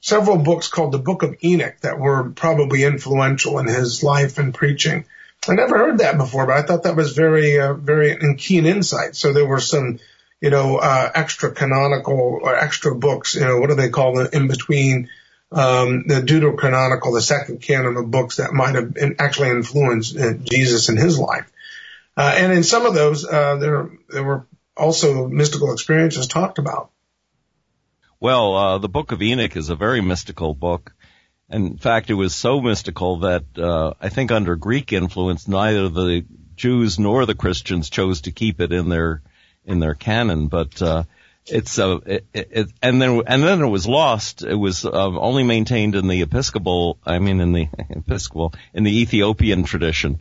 several 0.00 0.38
books 0.38 0.68
called 0.68 0.92
the 0.92 0.98
Book 0.98 1.22
of 1.22 1.36
Enoch 1.44 1.76
that 1.82 1.98
were 1.98 2.30
probably 2.30 2.84
influential 2.84 3.58
in 3.58 3.66
his 3.66 4.02
life 4.02 4.38
and 4.38 4.54
preaching. 4.54 5.04
I 5.48 5.54
never 5.54 5.78
heard 5.78 5.98
that 5.98 6.18
before, 6.18 6.46
but 6.46 6.56
I 6.56 6.62
thought 6.62 6.82
that 6.82 6.96
was 6.96 7.12
very, 7.12 7.58
uh, 7.58 7.74
very 7.74 8.16
keen 8.36 8.66
insight. 8.66 9.16
So 9.16 9.32
there 9.32 9.46
were 9.46 9.60
some, 9.60 9.98
you 10.40 10.50
know, 10.50 10.78
uh, 10.78 11.10
extra 11.14 11.52
canonical 11.52 12.40
or 12.42 12.56
extra 12.56 12.94
books, 12.94 13.34
you 13.34 13.42
know, 13.42 13.58
what 13.58 13.68
do 13.68 13.74
they 13.74 13.90
call 13.90 14.14
them 14.14 14.28
in 14.32 14.48
between 14.48 15.08
um, 15.52 16.04
the 16.06 16.22
Deuterocanonical, 16.22 17.14
the 17.14 17.20
second 17.20 17.60
canon 17.60 17.96
of 17.96 18.10
books 18.10 18.36
that 18.36 18.52
might 18.52 18.74
have 18.74 18.96
actually 19.18 19.50
influenced 19.50 20.16
uh, 20.16 20.34
Jesus 20.34 20.88
in 20.88 20.96
his 20.96 21.18
life. 21.18 21.50
Uh, 22.16 22.34
and 22.36 22.52
in 22.52 22.62
some 22.62 22.86
of 22.86 22.94
those, 22.94 23.24
uh, 23.24 23.56
there 23.56 23.90
there 24.08 24.22
were 24.22 24.46
also 24.76 25.26
mystical 25.28 25.72
experiences 25.72 26.26
talked 26.26 26.58
about. 26.58 26.90
Well, 28.18 28.56
uh, 28.56 28.78
the 28.78 28.88
Book 28.88 29.12
of 29.12 29.22
Enoch 29.22 29.56
is 29.56 29.70
a 29.70 29.76
very 29.76 30.00
mystical 30.00 30.54
book. 30.54 30.94
In 31.48 31.78
fact, 31.78 32.10
it 32.10 32.14
was 32.14 32.34
so 32.34 32.60
mystical 32.60 33.20
that 33.20 33.44
uh, 33.56 33.94
I 34.00 34.08
think 34.08 34.30
under 34.30 34.56
Greek 34.56 34.92
influence, 34.92 35.48
neither 35.48 35.88
the 35.88 36.24
Jews 36.54 36.98
nor 36.98 37.26
the 37.26 37.34
Christians 37.34 37.90
chose 37.90 38.22
to 38.22 38.32
keep 38.32 38.60
it 38.60 38.72
in 38.72 38.88
their 38.88 39.22
in 39.70 39.80
their 39.80 39.94
canon. 39.94 40.48
But 40.48 40.80
uh, 40.82 41.04
it's 41.46 41.78
uh, 41.78 41.98
it, 42.06 42.26
it, 42.32 42.70
and 42.82 43.00
then 43.00 43.22
and 43.26 43.42
then 43.42 43.60
it 43.60 43.68
was 43.68 43.86
lost. 43.86 44.42
It 44.42 44.54
was 44.54 44.84
uh, 44.84 44.90
only 44.90 45.42
maintained 45.42 45.94
in 45.94 46.06
the 46.06 46.22
Episcopal, 46.22 46.98
I 47.04 47.18
mean 47.18 47.40
in 47.40 47.52
the 47.52 47.68
Episcopal, 47.90 48.54
in 48.74 48.84
the 48.84 49.00
Ethiopian 49.00 49.64
tradition. 49.64 50.20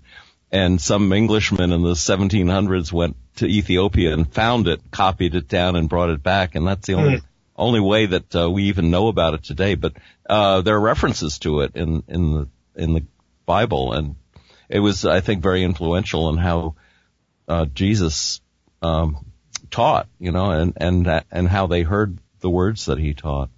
And 0.51 0.81
some 0.81 1.13
Englishmen 1.13 1.71
in 1.71 1.83
the 1.83 1.93
1700s 1.93 2.91
went 2.91 3.17
to 3.35 3.45
Ethiopia 3.45 4.13
and 4.13 4.27
found 4.33 4.67
it, 4.67 4.81
copied 4.89 5.35
it 5.35 5.47
down, 5.47 5.75
and 5.75 5.87
brought 5.87 6.09
it 6.09 6.23
back. 6.23 6.55
And 6.55 6.65
that's 6.65 6.87
the 6.87 6.95
only 6.95 7.17
mm. 7.17 7.23
only 7.55 7.79
way 7.79 8.07
that 8.07 8.35
uh, 8.35 8.49
we 8.49 8.63
even 8.63 8.89
know 8.89 9.09
about 9.09 9.35
it 9.35 9.43
today. 9.43 9.75
But 9.75 9.93
uh, 10.27 10.61
there 10.61 10.75
are 10.75 10.79
references 10.79 11.37
to 11.39 11.61
it 11.61 11.75
in 11.75 12.03
in 12.07 12.33
the 12.33 12.47
in 12.75 12.93
the 12.93 13.03
Bible, 13.45 13.93
and 13.93 14.15
it 14.69 14.79
was, 14.79 15.05
I 15.05 15.19
think, 15.21 15.43
very 15.43 15.63
influential 15.63 16.29
in 16.29 16.37
how 16.37 16.75
uh, 17.47 17.65
Jesus 17.65 18.41
um, 18.81 19.25
taught, 19.71 20.07
you 20.19 20.31
know, 20.31 20.51
and 20.51 20.73
and 20.77 21.23
and 21.31 21.47
how 21.47 21.67
they 21.67 21.83
heard 21.83 22.17
the 22.39 22.49
words 22.49 22.85
that 22.85 22.99
he 22.99 23.13
taught. 23.13 23.49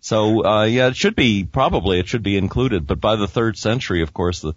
So 0.00 0.44
uh, 0.44 0.64
yeah, 0.64 0.88
it 0.88 0.96
should 0.96 1.14
be 1.14 1.44
probably 1.44 1.98
it 1.98 2.08
should 2.08 2.22
be 2.22 2.36
included. 2.36 2.86
But 2.86 3.00
by 3.00 3.16
the 3.16 3.28
third 3.28 3.58
century, 3.58 4.02
of 4.02 4.14
course, 4.14 4.40
the 4.40 4.54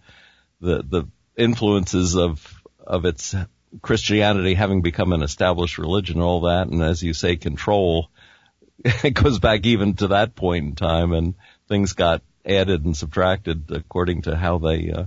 the 0.62 0.84
the 0.84 1.08
influences 1.36 2.16
of 2.16 2.62
of 2.86 3.06
its 3.06 3.36
Christianity 3.82 4.54
having 4.54 4.82
become 4.82 5.14
an 5.14 5.24
established 5.24 5.78
religion, 5.78 6.22
all 6.22 6.42
that, 6.42 6.68
and 6.68 6.82
as 6.82 7.02
you 7.02 7.14
say, 7.14 7.36
control, 7.36 8.10
it 8.78 9.14
goes 9.14 9.40
back 9.40 9.66
even 9.66 9.96
to 9.96 10.10
that 10.10 10.36
point 10.36 10.66
in 10.66 10.76
time, 10.76 11.14
and 11.14 11.36
things 11.68 11.94
got 11.94 12.22
added 12.46 12.86
and 12.86 12.96
subtracted 12.96 13.72
according 13.72 14.24
to 14.24 14.36
how 14.36 14.58
they 14.58 14.92
uh, 14.92 15.06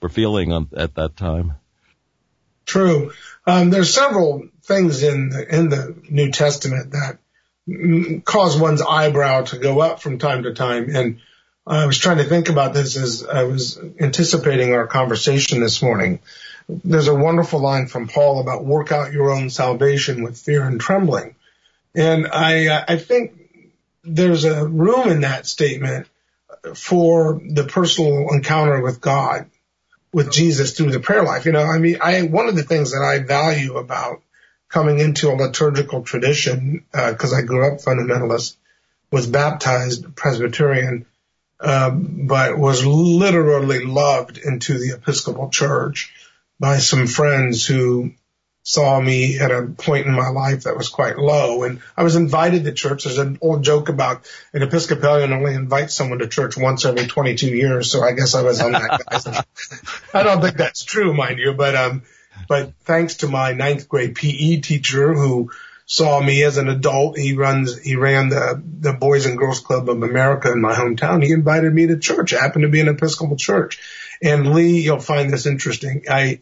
were 0.00 0.08
feeling 0.08 0.52
on, 0.52 0.68
at 0.76 0.94
that 0.94 1.16
time. 1.16 1.54
True. 2.66 3.12
Um, 3.46 3.70
there's 3.70 3.92
several 3.92 4.48
things 4.64 5.02
in 5.02 5.28
the, 5.28 5.54
in 5.54 5.68
the 5.68 5.94
New 6.08 6.30
Testament 6.30 6.92
that 6.92 7.18
cause 8.24 8.58
one's 8.58 8.82
eyebrow 8.82 9.42
to 9.42 9.58
go 9.58 9.80
up 9.80 10.00
from 10.00 10.18
time 10.18 10.42
to 10.42 10.54
time. 10.54 10.94
And 10.94 11.20
I 11.66 11.86
was 11.86 11.98
trying 11.98 12.18
to 12.18 12.24
think 12.24 12.48
about 12.48 12.74
this 12.74 12.96
as 12.96 13.24
I 13.24 13.44
was 13.44 13.78
anticipating 14.00 14.74
our 14.74 14.86
conversation 14.86 15.60
this 15.60 15.82
morning. 15.82 16.20
There's 16.68 17.08
a 17.08 17.14
wonderful 17.14 17.60
line 17.60 17.86
from 17.86 18.08
Paul 18.08 18.40
about 18.40 18.64
work 18.64 18.90
out 18.92 19.12
your 19.12 19.30
own 19.30 19.50
salvation 19.50 20.22
with 20.22 20.38
fear 20.38 20.64
and 20.64 20.80
trembling. 20.80 21.34
And 21.94 22.26
I, 22.32 22.84
I 22.88 22.96
think 22.96 23.32
there's 24.02 24.44
a 24.44 24.66
room 24.66 25.08
in 25.08 25.20
that 25.22 25.46
statement 25.46 26.06
for 26.74 27.40
the 27.46 27.64
personal 27.64 28.28
encounter 28.32 28.80
with 28.80 29.00
God 29.00 29.48
with 30.12 30.32
Jesus 30.32 30.76
through 30.76 30.90
the 30.90 31.00
prayer 31.00 31.22
life. 31.22 31.44
You 31.44 31.52
know, 31.52 31.64
I 31.64 31.78
mean, 31.78 31.98
I, 32.00 32.22
one 32.22 32.48
of 32.48 32.56
the 32.56 32.62
things 32.62 32.92
that 32.92 33.02
I 33.02 33.24
value 33.24 33.76
about 33.76 34.22
coming 34.74 34.98
into 34.98 35.30
a 35.30 35.38
liturgical 35.38 36.02
tradition, 36.02 36.84
because 36.90 37.32
uh, 37.32 37.36
I 37.36 37.42
grew 37.42 37.64
up 37.64 37.78
fundamentalist, 37.78 38.56
was 39.12 39.28
baptized 39.28 40.16
Presbyterian, 40.16 41.06
um, 41.60 42.26
but 42.26 42.58
was 42.58 42.84
literally 42.84 43.84
loved 43.84 44.36
into 44.36 44.76
the 44.76 44.96
Episcopal 44.96 45.48
Church 45.50 46.12
by 46.58 46.78
some 46.78 47.06
friends 47.06 47.64
who 47.64 48.14
saw 48.64 49.00
me 49.00 49.38
at 49.38 49.52
a 49.52 49.62
point 49.62 50.06
in 50.06 50.12
my 50.12 50.30
life 50.30 50.64
that 50.64 50.76
was 50.76 50.88
quite 50.88 51.18
low. 51.18 51.62
And 51.62 51.80
I 51.96 52.02
was 52.02 52.16
invited 52.16 52.64
to 52.64 52.72
church. 52.72 53.04
There's 53.04 53.18
an 53.18 53.38
old 53.40 53.62
joke 53.62 53.88
about 53.90 54.28
an 54.52 54.62
Episcopalian 54.62 55.32
only 55.32 55.54
invites 55.54 55.94
someone 55.94 56.18
to 56.18 56.26
church 56.26 56.56
once 56.56 56.84
every 56.84 57.06
22 57.06 57.46
years. 57.46 57.92
So 57.92 58.02
I 58.02 58.10
guess 58.10 58.34
I 58.34 58.42
was 58.42 58.60
on 58.60 58.72
that. 58.72 59.46
I 60.14 60.24
don't 60.24 60.40
think 60.40 60.56
that's 60.56 60.82
true, 60.82 61.14
mind 61.14 61.38
you, 61.38 61.52
but, 61.52 61.76
um, 61.76 62.02
but 62.48 62.72
thanks 62.80 63.16
to 63.16 63.28
my 63.28 63.52
ninth 63.52 63.88
grade 63.88 64.14
PE 64.14 64.60
teacher 64.60 65.14
who 65.14 65.50
saw 65.86 66.20
me 66.20 66.42
as 66.42 66.56
an 66.56 66.68
adult, 66.68 67.18
he 67.18 67.34
runs, 67.34 67.78
he 67.78 67.96
ran 67.96 68.30
the, 68.30 68.62
the 68.80 68.92
Boys 68.92 69.26
and 69.26 69.38
Girls 69.38 69.60
Club 69.60 69.88
of 69.88 70.02
America 70.02 70.50
in 70.50 70.60
my 70.60 70.72
hometown. 70.72 71.22
He 71.22 71.32
invited 71.32 71.72
me 71.74 71.86
to 71.86 71.98
church. 71.98 72.30
Happened 72.30 72.62
to 72.62 72.70
be 72.70 72.80
an 72.80 72.88
Episcopal 72.88 73.36
church. 73.36 73.80
And 74.22 74.54
Lee, 74.54 74.80
you'll 74.80 75.00
find 75.00 75.30
this 75.30 75.46
interesting. 75.46 76.04
I, 76.08 76.40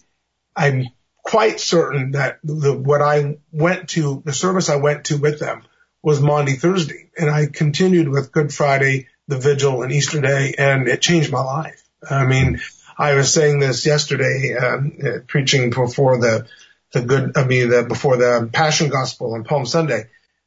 I'm 0.55 0.87
quite 1.23 1.59
certain 1.59 2.13
that 2.13 2.39
the, 2.45 2.73
what 2.73 3.03
I 3.03 3.39
went 3.51 3.91
to, 3.91 4.23
the 4.25 4.33
service 4.33 4.69
I 4.69 4.77
went 4.77 5.07
to 5.07 5.17
with 5.17 5.41
them 5.41 5.63
was 6.03 6.21
Maundy 6.21 6.55
Thursday. 6.55 7.11
And 7.19 7.31
I 7.31 7.47
continued 7.47 8.09
with 8.09 8.33
Good 8.33 8.53
Friday, 8.53 9.09
the 9.29 9.39
Vigil 9.39 9.83
and 9.83 9.93
Easter 9.93 10.21
Day, 10.21 10.55
and 10.57 10.89
it 10.89 11.01
changed 11.01 11.33
my 11.33 11.43
life. 11.43 11.83
I 12.09 12.27
mean, 12.27 12.61
I 12.97 13.15
was 13.15 13.33
saying 13.33 13.61
this 13.61 13.87
yesterday, 13.87 14.55
um, 14.55 14.93
uh, 15.05 15.19
preaching 15.27 15.71
before 15.71 16.19
the, 16.19 16.47
the 16.93 17.03
good, 17.03 17.37
I 17.37 17.45
mean, 17.45 17.71
the, 17.71 17.83
before 17.83 18.17
the 18.17 18.51
Passion 18.53 18.89
Gospel 18.89 19.35
on 19.35 19.45
Palm 19.45 19.67
Sunday, 19.67 20.05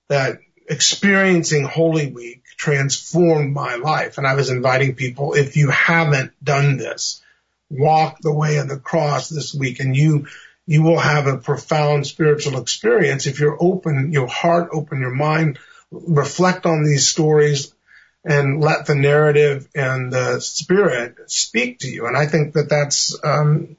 that 0.09 0.39
experiencing 0.67 1.63
Holy 1.63 2.11
Week 2.11 2.43
transformed 2.57 3.53
my 3.53 3.75
life. 3.75 4.17
And 4.17 4.27
I 4.27 4.35
was 4.35 4.49
inviting 4.49 4.95
people, 4.95 5.33
if 5.33 5.57
you 5.57 5.69
haven't 5.69 6.31
done 6.43 6.77
this, 6.77 7.21
walk 7.69 8.17
the 8.21 8.33
way 8.33 8.57
of 8.57 8.69
the 8.69 8.77
cross 8.77 9.29
this 9.29 9.53
week 9.53 9.79
and 9.79 9.95
you 9.95 10.27
you 10.67 10.81
will 10.81 10.99
have 10.99 11.27
a 11.27 11.37
profound 11.37 12.07
spiritual 12.07 12.59
experience 12.59 13.27
if 13.27 13.39
you're 13.39 13.57
open, 13.59 14.11
your 14.11 14.25
heart, 14.25 14.69
open 14.71 14.99
your 14.99 15.13
mind, 15.13 15.59
reflect 15.91 16.65
on 16.65 16.83
these 16.83 17.07
stories 17.07 17.74
and 18.25 18.59
let 18.59 18.87
the 18.87 18.95
narrative 18.95 19.69
and 19.75 20.11
the 20.11 20.39
spirit 20.39 21.15
speak 21.29 21.79
to 21.79 21.87
you. 21.87 22.07
And 22.07 22.17
I 22.17 22.25
think 22.25 22.53
that 22.53 22.69
that's 22.69 23.17
um, 23.23 23.77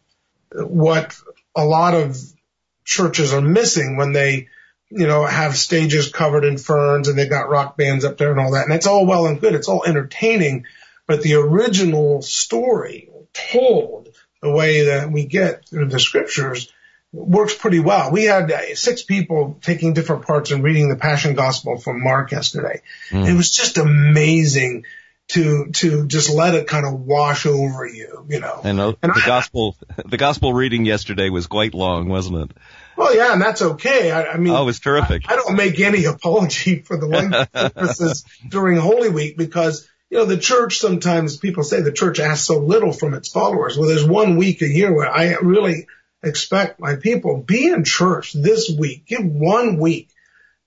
what 0.52 1.16
a 1.54 1.64
lot 1.64 1.94
of 1.94 2.16
churches 2.84 3.34
are 3.34 3.40
missing 3.40 3.96
when 3.96 4.12
they, 4.12 4.48
you 4.88 5.08
know, 5.08 5.26
have 5.26 5.56
stages 5.56 6.12
covered 6.12 6.44
in 6.44 6.58
ferns 6.58 7.08
and 7.08 7.18
they've 7.18 7.28
got 7.28 7.50
rock 7.50 7.76
bands 7.76 8.04
up 8.04 8.18
there 8.18 8.30
and 8.30 8.38
all 8.38 8.52
that. 8.52 8.66
And 8.66 8.74
it's 8.74 8.86
all 8.86 9.04
well 9.04 9.26
and 9.26 9.40
good. 9.40 9.54
It's 9.54 9.68
all 9.68 9.84
entertaining, 9.84 10.64
but 11.08 11.22
the 11.22 11.34
original 11.34 12.22
story 12.22 13.10
told 13.32 14.10
the 14.40 14.52
way 14.52 14.86
that 14.86 15.10
we 15.10 15.26
get 15.26 15.68
through 15.68 15.88
the 15.88 15.98
scriptures 15.98 16.72
works 17.16 17.54
pretty 17.54 17.80
well. 17.80 18.12
We 18.12 18.25
had 18.25 18.50
uh, 18.50 18.75
six 18.75 19.02
people 19.02 19.58
taking 19.62 19.94
different 19.94 20.26
parts 20.26 20.50
and 20.50 20.62
reading 20.62 20.88
the 20.88 20.96
Passion 20.96 21.35
Gospel 21.35 21.78
from 21.78 22.02
Mark 22.02 22.30
yesterday. 22.32 22.82
Mm. 23.11 23.28
It 23.28 23.35
was 23.35 23.50
just 23.50 23.78
amazing 23.78 24.85
to 25.28 25.70
to 25.73 26.06
just 26.06 26.30
let 26.30 26.54
it 26.54 26.68
kind 26.68 26.87
of 26.87 27.00
wash 27.00 27.46
over 27.46 27.85
you, 27.85 28.25
you 28.28 28.38
know. 28.38 28.61
And, 28.62 28.78
uh, 28.78 28.94
and 29.02 29.12
the 29.12 29.23
I, 29.25 29.26
gospel 29.26 29.76
the 30.04 30.16
gospel 30.16 30.54
reading 30.54 30.85
yesterday 30.85 31.30
was 31.30 31.49
quite 31.49 31.75
long, 31.75 32.08
wasn't 32.08 32.50
it? 32.50 32.56
Well, 32.96 33.14
yeah, 33.14 33.32
and 33.32 33.42
that's 33.42 33.61
okay. 33.61 34.11
I, 34.11 34.32
I 34.32 34.37
mean, 34.37 34.54
oh, 34.54 34.62
it 34.62 34.66
was 34.66 34.78
terrific. 34.78 35.28
I, 35.28 35.35
I 35.35 35.37
don't 35.37 35.56
make 35.56 35.80
any 35.80 36.04
apology 36.14 36.80
for 36.80 36.96
the 36.96 37.06
length 37.06 37.35
of 37.35 37.52
purposes 37.52 38.25
during 38.49 38.76
Holy 38.76 39.08
Week 39.08 39.37
because 39.37 39.88
you 40.11 40.18
know, 40.18 40.25
the 40.25 40.38
church 40.38 40.78
sometimes 40.78 41.37
people 41.37 41.64
say 41.64 41.80
the 41.80 41.92
church 41.92 42.20
asks 42.20 42.46
so 42.46 42.58
little 42.58 42.92
from 42.92 43.14
its 43.14 43.28
followers. 43.28 43.76
Well, 43.76 43.88
there's 43.88 44.06
one 44.06 44.37
week 44.37 44.62
a 44.62 44.68
year 44.68 44.94
where 44.94 45.11
I 45.11 45.35
really 45.42 45.88
expect 46.23 46.80
my 46.80 46.96
people 46.96 47.38
be 47.38 47.66
in 47.66 47.85
church 47.85 48.32
this 48.32 48.70
week. 48.70 49.06
Give 49.06 49.25
one 49.25 49.78
week 49.78 50.08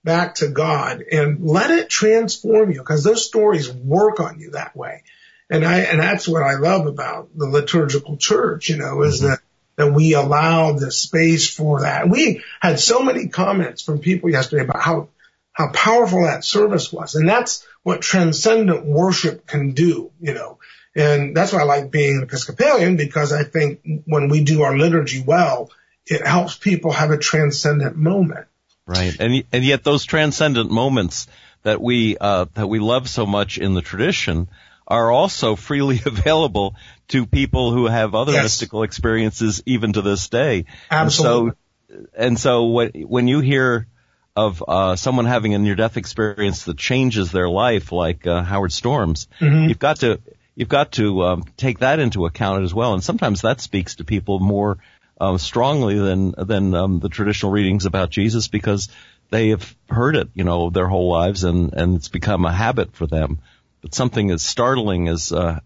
back 0.02 0.36
to 0.36 0.48
God 0.48 1.02
and 1.10 1.46
let 1.46 1.70
it 1.70 1.90
transform 1.90 2.70
you 2.70 2.78
because 2.78 3.04
those 3.04 3.26
stories 3.26 3.70
work 3.70 4.20
on 4.20 4.40
you 4.40 4.52
that 4.52 4.74
way. 4.76 5.02
And 5.50 5.64
I, 5.64 5.80
and 5.80 6.00
that's 6.00 6.28
what 6.28 6.42
I 6.42 6.54
love 6.54 6.86
about 6.86 7.36
the 7.36 7.46
liturgical 7.46 8.16
church, 8.16 8.68
you 8.68 8.76
know, 8.76 9.02
is 9.02 9.18
mm-hmm. 9.18 9.30
that, 9.30 9.40
that 9.76 9.92
we 9.92 10.14
allow 10.14 10.72
the 10.72 10.92
space 10.92 11.52
for 11.52 11.80
that. 11.80 12.08
We 12.08 12.42
had 12.60 12.78
so 12.78 13.02
many 13.02 13.28
comments 13.28 13.82
from 13.82 13.98
people 13.98 14.30
yesterday 14.30 14.62
about 14.62 14.82
how, 14.82 15.08
how 15.52 15.72
powerful 15.72 16.24
that 16.24 16.44
service 16.44 16.92
was. 16.92 17.16
And 17.16 17.28
that's 17.28 17.66
what 17.82 18.00
transcendent 18.00 18.86
worship 18.86 19.46
can 19.46 19.72
do, 19.72 20.12
you 20.20 20.34
know. 20.34 20.59
And 20.94 21.36
that's 21.36 21.52
why 21.52 21.60
I 21.60 21.64
like 21.64 21.90
being 21.90 22.16
an 22.16 22.22
Episcopalian 22.24 22.96
because 22.96 23.32
I 23.32 23.44
think 23.44 23.80
when 24.06 24.28
we 24.28 24.42
do 24.42 24.62
our 24.62 24.76
liturgy 24.76 25.22
well, 25.24 25.70
it 26.06 26.26
helps 26.26 26.56
people 26.56 26.92
have 26.92 27.10
a 27.10 27.18
transcendent 27.18 27.96
moment. 27.96 28.46
Right. 28.86 29.14
And, 29.20 29.44
and 29.52 29.64
yet 29.64 29.84
those 29.84 30.04
transcendent 30.04 30.70
moments 30.70 31.28
that 31.62 31.80
we, 31.80 32.16
uh, 32.18 32.46
that 32.54 32.66
we 32.66 32.80
love 32.80 33.08
so 33.08 33.24
much 33.24 33.58
in 33.58 33.74
the 33.74 33.82
tradition 33.82 34.48
are 34.88 35.12
also 35.12 35.54
freely 35.54 36.00
available 36.06 36.74
to 37.08 37.26
people 37.26 37.72
who 37.72 37.86
have 37.86 38.14
other 38.14 38.32
yes. 38.32 38.42
mystical 38.42 38.82
experiences 38.82 39.62
even 39.66 39.92
to 39.92 40.02
this 40.02 40.28
day. 40.28 40.64
Absolutely. 40.90 41.50
And 41.50 41.56
so, 41.88 42.06
and 42.16 42.40
so 42.40 42.64
what, 42.64 42.96
when 42.96 43.28
you 43.28 43.40
hear 43.40 43.86
of 44.34 44.64
uh, 44.66 44.96
someone 44.96 45.26
having 45.26 45.54
a 45.54 45.58
near-death 45.58 45.96
experience 45.96 46.64
that 46.64 46.76
changes 46.76 47.30
their 47.30 47.48
life, 47.48 47.92
like 47.92 48.26
uh, 48.26 48.42
Howard 48.42 48.72
Storms, 48.72 49.28
mm-hmm. 49.40 49.68
you've 49.68 49.78
got 49.78 50.00
to 50.00 50.20
you've 50.60 50.68
got 50.68 50.92
to 50.92 51.22
um, 51.22 51.44
take 51.56 51.78
that 51.78 52.00
into 52.00 52.26
account 52.26 52.64
as 52.64 52.74
well. 52.74 52.92
And 52.92 53.02
sometimes 53.02 53.40
that 53.40 53.62
speaks 53.62 53.94
to 53.94 54.04
people 54.04 54.40
more 54.40 54.76
uh, 55.18 55.38
strongly 55.38 55.98
than 55.98 56.34
than 56.36 56.74
um, 56.74 57.00
the 57.00 57.08
traditional 57.08 57.50
readings 57.50 57.86
about 57.86 58.10
Jesus 58.10 58.46
because 58.46 58.90
they 59.30 59.48
have 59.48 59.74
heard 59.88 60.16
it, 60.16 60.28
you 60.34 60.44
know, 60.44 60.68
their 60.68 60.86
whole 60.86 61.10
lives, 61.10 61.44
and 61.44 61.72
and 61.72 61.96
it's 61.96 62.08
become 62.08 62.44
a 62.44 62.52
habit 62.52 62.94
for 62.94 63.06
them. 63.06 63.38
But 63.80 63.94
something 63.94 64.30
as 64.30 64.42
startling 64.42 65.08
as 65.08 65.32
uh, 65.32 65.60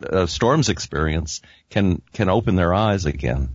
a 0.00 0.26
Storm's 0.26 0.68
experience 0.68 1.40
can 1.70 2.02
can 2.12 2.28
open 2.28 2.56
their 2.56 2.74
eyes 2.74 3.06
again. 3.06 3.50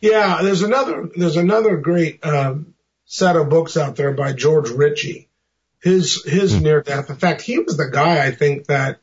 Yeah, 0.00 0.42
there's 0.42 0.62
another 0.62 1.10
there's 1.14 1.36
another 1.36 1.76
great 1.76 2.26
um, 2.26 2.74
set 3.04 3.36
of 3.36 3.48
books 3.48 3.76
out 3.76 3.94
there 3.94 4.12
by 4.12 4.32
George 4.32 4.68
Ritchie. 4.68 5.28
His 5.80 6.24
his 6.24 6.54
mm. 6.54 6.62
near 6.62 6.82
death. 6.82 7.08
In 7.08 7.16
fact, 7.16 7.42
he 7.42 7.60
was 7.60 7.76
the 7.76 7.88
guy 7.88 8.26
I 8.26 8.32
think 8.32 8.66
that 8.66 9.01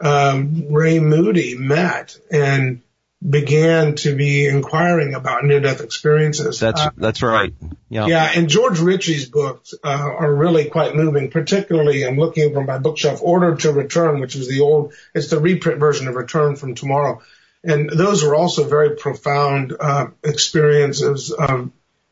um, 0.00 0.72
Ray 0.72 0.98
Moody 0.98 1.56
met 1.56 2.16
and 2.30 2.82
began 3.26 3.94
to 3.94 4.14
be 4.14 4.46
inquiring 4.46 5.14
about 5.14 5.44
near-death 5.44 5.80
experiences. 5.80 6.60
That's 6.60 6.80
uh, 6.80 6.90
that's 6.96 7.22
right. 7.22 7.54
Yeah. 7.88 8.06
Yeah, 8.06 8.30
and 8.34 8.48
George 8.48 8.78
Ritchie's 8.78 9.28
books 9.28 9.74
uh, 9.82 9.88
are 9.88 10.34
really 10.34 10.66
quite 10.66 10.94
moving. 10.94 11.30
Particularly, 11.30 12.06
I'm 12.06 12.18
looking 12.18 12.50
over 12.50 12.62
my 12.62 12.78
bookshelf, 12.78 13.20
Order 13.22 13.56
to 13.56 13.72
Return, 13.72 14.20
which 14.20 14.36
is 14.36 14.48
the 14.48 14.60
old, 14.60 14.92
it's 15.14 15.30
the 15.30 15.40
reprint 15.40 15.80
version 15.80 16.08
of 16.08 16.14
Return 16.14 16.56
from 16.56 16.74
Tomorrow, 16.74 17.22
and 17.64 17.88
those 17.88 18.22
were 18.22 18.34
also 18.34 18.64
very 18.64 18.96
profound 18.96 19.74
uh, 19.78 20.08
experiences 20.22 21.30
of 21.32 21.70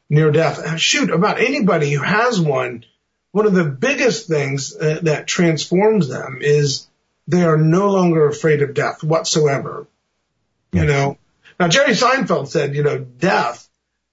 near-death. 0.09 0.81
Shoot, 0.81 1.11
about 1.11 1.39
anybody 1.41 1.93
who 1.93 2.03
has 2.03 2.41
one, 2.41 2.85
one 3.33 3.47
of 3.47 3.55
the 3.55 3.65
biggest 3.65 4.27
things 4.27 4.75
uh, 4.75 5.01
that 5.03 5.27
transforms 5.27 6.09
them 6.09 6.39
is 6.41 6.89
they 7.27 7.43
are 7.43 7.57
no 7.57 7.91
longer 7.91 8.29
afraid 8.29 8.63
of 8.63 8.75
death 8.75 9.03
whatsoever. 9.03 9.87
You 10.73 10.87
know, 10.87 11.19
now 11.61 11.69
Jerry 11.69 11.93
Seinfeld 11.93 12.49
said, 12.49 12.75
you 12.75 12.83
know, 12.83 12.99
death 12.99 13.69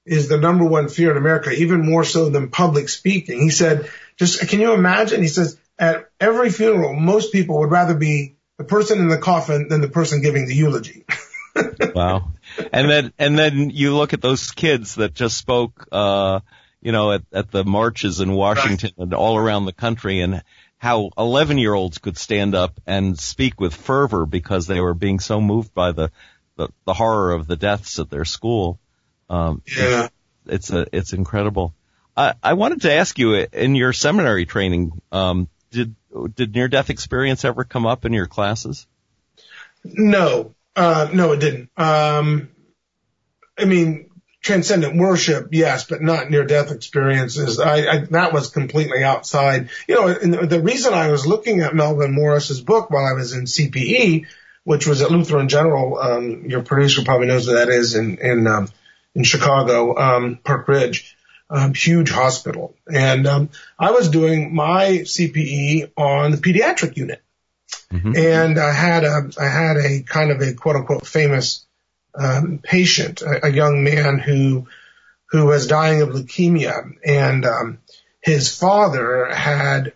is 0.06 0.27
the 0.27 0.38
number 0.38 0.65
one 0.65 0.89
fear 0.89 1.12
in 1.12 1.18
America, 1.18 1.51
even 1.51 1.84
more 1.84 2.03
so 2.03 2.30
than 2.30 2.50
public 2.50 2.88
speaking. 2.88 3.41
He 3.41 3.50
said, 3.50 3.89
just 4.18 4.48
can 4.48 4.60
you 4.60 4.74
imagine? 4.74 5.22
He 5.22 5.27
says, 5.27 5.58
at 5.80 6.10
every 6.20 6.51
funeral, 6.51 6.94
most 6.94 7.32
people 7.32 7.60
would 7.60 7.72
rather 7.72 7.96
be 7.96 8.36
the 8.58 8.63
person 8.63 9.00
in 9.00 9.08
the 9.08 9.18
coffin 9.18 9.68
than 9.70 9.82
the 9.82 9.88
person 9.88 10.22
giving 10.22 10.46
the 10.46 10.53
eulogy. 10.53 11.06
wow. 11.96 12.32
And 12.72 12.89
then, 12.89 13.13
and 13.17 13.38
then 13.38 13.71
you 13.71 13.95
look 13.95 14.13
at 14.13 14.21
those 14.21 14.52
kids 14.52 14.95
that 14.95 15.15
just 15.15 15.38
spoke, 15.38 15.88
uh, 15.91 16.41
you 16.82 16.91
know, 16.91 17.13
at, 17.13 17.24
at 17.34 17.52
the 17.52 17.63
marches 17.63 18.19
in 18.19 18.32
Washington 18.34 18.91
right. 18.97 19.04
and 19.04 19.13
all 19.15 19.38
around 19.38 19.65
the 19.65 19.74
country 19.74 20.21
and 20.21 20.43
how 20.82 21.12
11 21.15 21.60
year 21.60 21.76
olds 21.76 22.00
could 22.00 22.17
stand 22.17 22.56
up 22.56 22.82
and 22.88 23.20
speak 23.20 23.62
with 23.62 23.76
fervor 23.76 24.26
because 24.26 24.65
they 24.65 24.82
were 24.82 24.96
being 24.96 25.20
so 25.20 25.39
moved 25.39 25.72
by 25.76 25.91
the, 25.91 26.10
the, 26.56 26.70
the 26.86 26.94
horror 26.94 27.34
of 27.34 27.46
the 27.46 27.56
deaths 27.56 28.00
at 28.00 28.10
their 28.10 28.26
school. 28.26 28.80
Um, 29.30 29.62
yeah. 29.67 30.10
It's, 30.48 30.72
a, 30.72 30.88
it's 30.91 31.13
incredible. 31.13 31.76
I, 32.17 32.34
I 32.41 32.54
wanted 32.54 32.82
to 32.82 32.91
ask 32.91 33.20
you 33.20 33.36
in 33.36 33.76
your 33.76 33.94
seminary 33.94 34.48
training, 34.48 35.00
um, 35.12 35.50
did, 35.70 35.96
did 36.34 36.56
near 36.56 36.67
death 36.67 36.89
experience 36.89 37.46
ever 37.46 37.63
come 37.63 37.86
up 37.86 38.04
in 38.04 38.12
your 38.12 38.26
classes? 38.26 38.88
No, 39.84 40.56
uh, 40.76 41.10
no, 41.13 41.34
it 41.34 41.39
didn't. 41.41 41.70
Um, 41.78 42.50
I 43.56 43.65
mean, 43.65 44.10
transcendent 44.41 44.97
worship, 44.97 45.49
yes, 45.51 45.86
but 45.86 46.01
not 46.01 46.30
near 46.30 46.43
death 46.43 46.71
experiences. 46.71 47.60
I, 47.60 47.75
I, 47.88 47.97
that 48.10 48.34
was 48.34 48.49
completely 48.49 49.04
outside. 49.04 49.69
You 49.88 49.95
know, 49.95 50.08
and 50.08 50.34
the 50.34 50.62
reason 50.62 50.93
I 50.93 51.12
was 51.12 51.27
looking 51.27 51.62
at 51.62 51.75
Melvin 51.75 52.13
Morse's 52.13 52.62
book 52.62 52.89
while 52.89 53.06
I 53.06 53.13
was 53.13 53.34
in 53.34 53.45
CPE, 53.45 54.25
which 54.63 54.88
was 54.88 55.01
at 55.01 55.12
Lutheran 55.12 55.47
General, 55.47 55.97
um, 55.99 56.45
your 56.45 56.63
producer 56.63 57.04
probably 57.04 57.27
knows 57.27 57.47
what 57.47 57.54
that 57.54 57.69
is 57.69 57.95
in, 57.95 58.17
in, 58.17 58.47
um, 58.47 58.67
in 59.13 59.23
Chicago, 59.23 59.95
um, 59.97 60.39
Park 60.43 60.67
Ridge, 60.67 61.15
um, 61.49 61.73
huge 61.73 62.10
hospital. 62.10 62.75
And, 62.91 63.27
um, 63.27 63.49
I 63.77 63.91
was 63.91 64.10
doing 64.10 64.56
my 64.56 65.04
CPE 65.04 65.91
on 65.97 66.32
the 66.32 66.38
pediatric 66.38 66.97
unit. 66.97 67.21
Mm-hmm. 67.91 68.15
And 68.15 68.60
I 68.60 68.71
had 68.71 69.04
a, 69.04 69.30
I 69.39 69.47
had 69.47 69.77
a 69.77 70.01
kind 70.04 70.32
of 70.32 70.41
a 70.41 70.54
quote 70.54 70.77
unquote 70.77 71.06
famous 71.06 71.65
um, 72.15 72.60
patient, 72.62 73.21
a, 73.21 73.47
a, 73.47 73.50
young 73.50 73.84
man 73.84 74.19
who 74.19 74.67
who 75.30 75.45
was 75.45 75.67
dying 75.67 76.02
of 76.02 76.10
leukemia, 76.10 76.91
and 77.06 77.45
um, 77.45 77.78
his 78.21 78.54
father 78.54 79.28
had 79.34 79.93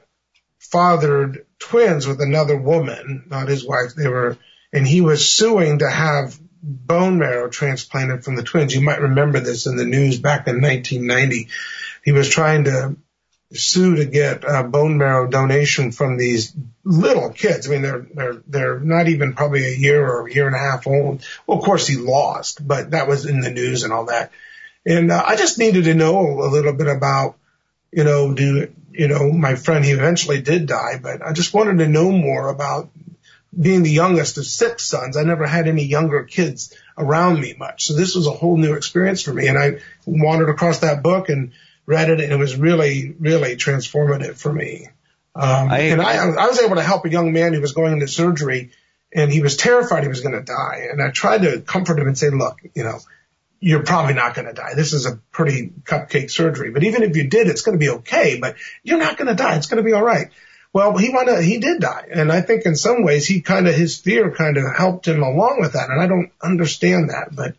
fathered 0.60 1.46
twins 1.60 2.08
with 2.08 2.22
another 2.22 2.58
woman, 2.58 3.26
not 3.28 3.50
his 3.50 3.66
wife. 3.66 3.96
They 3.96 4.08
were, 4.08 4.38
and 4.72 4.88
he 4.88 5.02
was 5.02 5.28
suing 5.28 5.80
to 5.80 5.90
have 5.90 6.40
bone 6.64 7.20
marrow 7.20 7.50
transplanted 7.50 8.24
from 8.24 8.36
the 8.36 8.44
twins. 8.44 8.74
You 8.74 8.82
might 8.82 9.02
remember 9.02 9.40
this 9.40 9.68
in 9.68 9.76
the 9.76 9.86
news 9.86 10.20
back 10.20 10.48
in 10.48 10.62
1990. 10.62 11.50
He 12.04 12.12
was 12.12 12.30
trying 12.30 12.64
to 12.66 12.96
sue 13.56 13.96
to 13.98 14.06
get 14.06 14.44
a 14.44 14.64
bone 14.64 14.98
marrow 14.98 15.28
donation 15.28 15.92
from 15.92 16.18
these 16.18 16.54
little 16.84 17.30
kids. 17.30 17.68
I 17.68 17.72
mean, 17.72 17.82
they're, 17.82 18.06
they're, 18.14 18.42
they're 18.48 18.80
not 18.80 19.08
even 19.08 19.34
probably 19.34 19.66
a 19.66 19.78
year 19.78 20.08
or 20.08 20.28
a 20.28 20.34
year 20.34 20.48
and 20.48 20.56
a 20.56 20.60
half 20.60 20.88
old. 20.88 21.26
Well, 21.46 21.58
of 21.58 21.64
course 21.64 21.88
he 21.88 21.98
lost, 21.98 22.66
but 22.66 22.92
that 22.92 23.08
was 23.08 23.26
in 23.26 23.40
the 23.40 23.52
news 23.52 23.84
and 23.84 23.92
all 23.92 24.06
that. 24.06 24.32
And 24.86 25.12
uh, 25.12 25.24
I 25.26 25.36
just 25.36 25.58
needed 25.58 25.86
to 25.86 25.96
know 25.96 26.42
a 26.42 26.50
little 26.50 26.74
bit 26.74 26.88
about, 26.88 27.38
you 27.92 28.04
know, 28.04 28.34
do, 28.34 28.72
you 28.92 29.08
know, 29.08 29.32
my 29.32 29.56
friend, 29.56 29.84
he 29.84 29.92
eventually 29.92 30.42
did 30.42 30.68
die, 30.68 31.00
but 31.02 31.26
I 31.26 31.34
just 31.34 31.54
wanted 31.54 31.80
to 31.80 31.88
know 31.88 32.12
more 32.12 32.50
about 32.50 32.92
being 33.60 33.84
the 33.84 33.92
youngest 33.92 34.38
of 34.38 34.46
six 34.46 34.84
sons. 34.84 35.18
I 35.18 35.24
never 35.24 35.48
had 35.48 35.68
any 35.68 35.84
younger 35.84 36.24
kids 36.24 36.76
around 36.98 37.40
me 37.40 37.56
much. 37.58 37.86
So 37.86 37.94
this 37.94 38.16
was 38.16 38.28
a 38.28 38.32
whole 38.32 38.58
new 38.58 38.74
experience 38.74 39.22
for 39.22 39.34
me. 39.34 39.48
And 39.48 39.58
I 39.58 39.80
wandered 40.06 40.50
across 40.50 40.80
that 40.80 41.04
book 41.04 41.30
and 41.30 41.54
read 41.86 42.10
it 42.10 42.20
and 42.20 42.32
it 42.32 42.38
was 42.38 42.56
really, 42.56 43.16
really 43.20 43.56
transformative 43.56 44.38
for 44.38 44.52
me. 44.52 44.88
Um, 45.36 45.70
I, 45.70 45.80
and 45.80 46.02
I, 46.02 46.16
I 46.16 46.48
was 46.48 46.60
able 46.60 46.78
to 46.78 46.82
help 46.82 47.06
a 47.06 47.10
young 47.10 47.34
man 47.34 47.54
who 47.54 47.62
was 47.62 47.74
going 47.74 47.94
into 47.94 48.08
surgery 48.08 48.72
and 49.14 49.32
he 49.32 49.42
was 49.42 49.58
terrified 49.58 50.04
he 50.04 50.10
was 50.10 50.22
going 50.22 50.36
to 50.36 50.44
die. 50.44 50.88
And 50.92 51.02
I 51.02 51.10
tried 51.12 51.42
to 51.44 51.62
comfort 51.62 52.00
him 52.00 52.08
and 52.08 52.18
say, 52.18 52.30
look, 52.30 52.60
you 52.74 52.84
know, 52.84 53.00
you're 53.60 53.84
probably 53.84 54.14
not 54.14 54.36
going 54.36 54.48
to 54.48 54.54
die. 54.54 54.74
This 54.76 54.94
is 54.94 55.06
a 55.06 55.16
pretty 55.32 55.72
cupcake 55.84 56.30
surgery, 56.30 56.72
but 56.72 56.84
even 56.84 57.04
if 57.04 57.16
you 57.16 57.28
did, 57.28 57.48
it's 57.48 57.62
going 57.62 57.78
to 57.78 57.84
be 57.84 57.90
okay, 57.90 58.40
but 58.40 58.56
you're 58.84 59.00
not 59.00 59.18
going 59.18 59.28
to 59.28 59.36
die. 59.36 59.56
It's 59.58 59.68
going 59.68 59.84
to 59.84 59.84
be 59.84 59.94
all 59.94 60.04
right. 60.04 60.30
Well, 60.74 60.98
he 60.98 61.10
wanted, 61.10 61.44
he 61.44 61.58
did 61.58 61.80
die. 61.80 62.08
And 62.12 62.32
I 62.32 62.42
think 62.42 62.66
in 62.66 62.76
some 62.76 63.04
ways 63.04 63.26
he 63.26 63.42
kind 63.42 63.68
of, 63.68 63.74
his 63.74 63.98
fear 63.98 64.32
kind 64.32 64.58
of 64.58 64.76
helped 64.76 65.08
him 65.08 65.24
along 65.24 65.60
with 65.62 65.74
that. 65.74 65.90
And 65.90 66.02
I 66.02 66.08
don't 66.08 66.32
understand 66.42 67.10
that, 67.10 67.34
but 67.34 67.56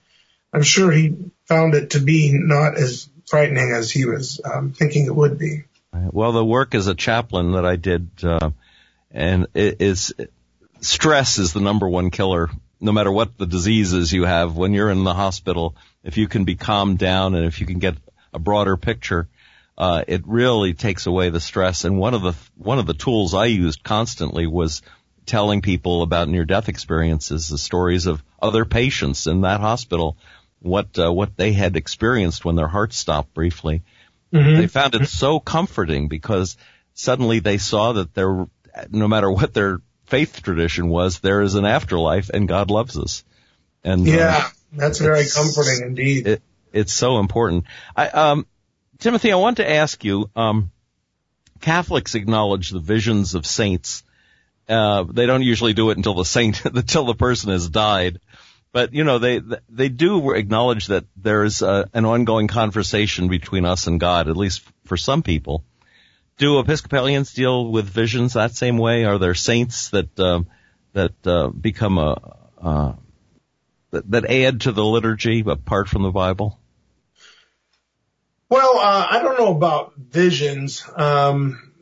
I'm 0.53 0.63
sure 0.63 0.91
he 0.91 1.17
found 1.47 1.75
it 1.75 1.91
to 1.91 2.01
be 2.01 2.33
not 2.35 2.77
as 2.77 3.09
frightening 3.27 3.73
as 3.73 3.91
he 3.91 4.07
was 4.07 4.41
um, 4.45 4.73
thinking 4.73 5.07
it 5.07 5.15
would 5.15 5.39
be. 5.39 5.65
Well, 5.93 6.33
the 6.33 6.45
work 6.45 6.75
as 6.75 6.87
a 6.87 6.95
chaplain 6.95 7.53
that 7.53 7.65
I 7.65 7.77
did, 7.77 8.11
uh, 8.23 8.51
and 9.11 9.47
it 9.55 9.81
is 9.81 10.13
stress 10.81 11.39
is 11.39 11.53
the 11.53 11.61
number 11.61 11.89
one 11.89 12.11
killer. 12.11 12.51
No 12.81 12.93
matter 12.93 13.11
what 13.11 13.39
the 13.39 13.47
diseases 13.47 14.13
you 14.13 14.25
have, 14.25 14.57
when 14.57 14.75
you're 14.75 14.91
in 14.91 15.05
the 15.05 15.15
hospital, 15.15 15.75
if 16.05 16.19
you 16.19 16.29
can 16.29 16.45
be 16.45 16.57
calmed 16.57 16.99
down 16.99 17.35
and 17.35 17.47
if 17.47 17.61
you 17.61 17.67
can 17.67 17.79
get 17.79 17.97
a 18.35 18.39
broader 18.39 18.77
picture, 18.77 19.29
uh, 19.79 20.05
it 20.07 20.27
really 20.27 20.75
takes 20.75 21.07
away 21.07 21.31
the 21.31 21.41
stress. 21.41 21.85
And 21.85 21.99
one 21.99 22.13
of 22.13 22.23
the 22.23 22.35
one 22.57 22.79
of 22.79 22.87
the 22.87 22.95
tools 22.95 23.33
I 23.33 23.47
used 23.47 23.83
constantly 23.83 24.47
was 24.47 24.83
telling 25.25 25.63
people 25.63 26.03
about 26.03 26.29
near 26.29 26.45
death 26.45 26.69
experiences, 26.69 27.49
the 27.49 27.59
stories 27.59 28.07
of 28.07 28.23
other 28.41 28.65
patients 28.65 29.27
in 29.27 29.41
that 29.41 29.61
hospital 29.61 30.17
what 30.67 30.99
uh, 30.99 31.13
what 31.13 31.37
they 31.37 31.53
had 31.53 31.77
experienced 31.77 32.45
when 32.45 32.57
their 32.57 32.69
heart 32.69 32.93
stopped 32.93 33.33
briefly. 33.35 33.83
Mm-hmm. 34.33 34.61
They 34.61 34.67
found 34.67 34.95
it 34.95 35.09
so 35.09 35.41
comforting 35.41 36.09
because 36.09 36.57
suddenly 36.95 37.39
they 37.39 37.59
saw 37.59 37.93
that 37.93 38.15
there, 38.15 38.47
no 38.91 39.09
matter 39.09 39.31
what 39.31 39.55
their 39.55 39.81
faith 40.07 40.43
tradition 40.43 40.89
was, 40.89 41.21
there 41.21 41.43
is 41.43 41.55
an 41.55 41.65
afterlife 41.65 42.31
and 42.31 42.49
God 42.49 42.71
loves 42.71 42.99
us. 42.99 43.25
And 43.85 44.07
yeah, 44.07 44.37
uh, 44.37 44.49
that's 44.73 44.99
very 44.99 45.25
comforting 45.29 45.87
indeed. 45.87 46.27
It, 46.27 46.43
it's 46.73 46.93
so 46.93 47.19
important. 47.19 47.65
I, 47.95 48.09
um, 48.09 48.47
Timothy, 48.99 49.33
I 49.33 49.37
want 49.37 49.59
to 49.59 49.71
ask 49.71 50.05
you. 50.05 50.31
Um, 50.35 50.71
Catholics 51.61 52.15
acknowledge 52.15 52.71
the 52.71 52.81
visions 52.81 53.35
of 53.35 53.47
saints. 53.47 54.03
Uh, 54.69 55.05
they 55.05 55.27
don't 55.27 55.43
usually 55.43 55.73
do 55.73 55.91
it 55.91 55.97
until 55.97 56.15
the 56.15 56.25
saint, 56.25 56.65
until 56.65 57.05
the 57.05 57.15
person 57.15 57.51
has 57.51 57.69
died. 57.69 58.21
But 58.77 58.93
you 58.93 59.05
know, 59.05 59.19
they 59.19 59.41
they 59.71 59.89
do 59.89 60.33
acknowledge 60.33 60.89
that 60.89 61.07
there 61.17 61.45
is 61.45 61.63
an 61.63 62.05
ongoing 62.05 62.47
conversation 62.47 63.29
between 63.29 63.65
us 63.65 63.87
and 63.87 63.99
God, 63.99 64.29
at 64.29 64.37
least 64.37 64.63
for 64.85 64.99
some 64.99 65.23
people. 65.23 65.65
Do 66.37 66.59
Episcopalians 66.59 67.33
deal 67.33 67.73
with 67.73 67.87
visions 67.87 68.35
that 68.35 68.55
same 68.55 68.77
way? 68.77 69.07
Are 69.07 69.17
there 69.17 69.33
saints 69.33 69.89
that 69.93 70.21
um, 70.21 70.49
that 70.93 71.15
uh, 71.27 71.49
become 71.49 71.97
a 71.97 72.37
uh, 72.61 72.93
that, 73.93 74.11
that 74.11 74.31
add 74.31 74.61
to 74.61 74.73
the 74.73 74.85
liturgy 74.85 75.43
apart 75.47 75.89
from 75.89 76.03
the 76.03 76.11
Bible? 76.11 76.61
Well, 78.51 78.77
uh, 78.77 79.07
I 79.11 79.23
don't 79.23 79.39
know 79.39 79.57
about 79.57 79.95
visions. 79.97 80.85
Um, 80.95 81.73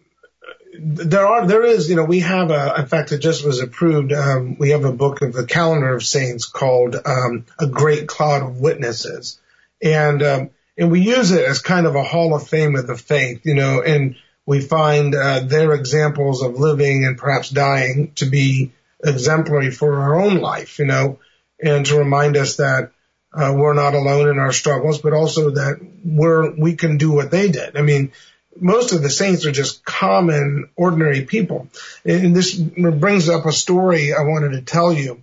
there 0.77 1.27
are, 1.27 1.47
there 1.47 1.63
is, 1.63 1.89
you 1.89 1.97
know, 1.97 2.05
we 2.05 2.21
have 2.21 2.51
a, 2.51 2.75
in 2.79 2.87
fact, 2.87 3.13
it 3.13 3.19
just 3.19 3.45
was 3.45 3.61
approved. 3.61 4.13
Um, 4.13 4.57
we 4.59 4.71
have 4.71 4.85
a 4.85 4.93
book 4.93 5.23
of 5.23 5.33
the 5.33 5.47
calendar 5.47 5.95
of 5.95 6.03
saints 6.03 6.47
called, 6.47 6.97
um, 7.05 7.45
a 7.59 7.67
great 7.67 8.09
cloud 8.09 8.43
of 8.43 8.61
witnesses. 8.61 9.39
And, 9.81 10.23
um, 10.23 10.51
and 10.77 10.91
we 10.91 11.01
use 11.01 11.31
it 11.31 11.45
as 11.45 11.61
kind 11.61 11.87
of 11.87 11.95
a 11.95 12.03
hall 12.03 12.35
of 12.35 12.49
fame 12.49 12.75
of 12.75 12.87
the 12.87 12.97
faith, 12.97 13.43
you 13.45 13.55
know, 13.55 13.83
and 13.83 14.17
we 14.47 14.61
find, 14.61 15.15
uh, 15.15 15.41
their 15.41 15.73
examples 15.75 16.43
of 16.43 16.59
living 16.59 17.05
and 17.05 17.17
perhaps 17.17 17.51
dying 17.51 18.13
to 18.17 18.27
be 18.27 18.73
exemplary 19.03 19.71
for 19.71 20.01
our 20.01 20.21
own 20.21 20.39
life, 20.39 20.79
you 20.79 20.87
know, 20.87 21.21
and 21.63 21.87
to 21.87 21.99
remind 21.99 22.37
us 22.37 22.57
that, 22.57 22.91
uh, 23.33 23.53
we're 23.57 23.75
not 23.75 23.95
alone 23.95 24.29
in 24.29 24.39
our 24.39 24.53
struggles, 24.53 25.01
but 25.01 25.13
also 25.13 25.51
that 25.51 25.81
we're, 26.05 26.51
we 26.51 26.75
can 26.75 26.99
do 26.99 27.13
what 27.13 27.31
they 27.31 27.51
did. 27.51 27.77
I 27.77 27.83
mean, 27.83 28.13
most 28.61 28.93
of 28.93 29.03
the 29.03 29.11
saints 29.11 29.47
are 29.47 29.53
just 29.53 29.85
common, 29.85 30.69
ordinary 30.77 31.23
people. 31.23 31.69
And 32.05 32.35
this 32.35 32.55
brings 32.55 33.29
up 33.29 33.47
a 33.47 33.53
story 33.53 34.13
I 34.13 34.23
wanted 34.23 34.53
to 34.53 34.63
tell 34.63 34.93
you. 34.93 35.23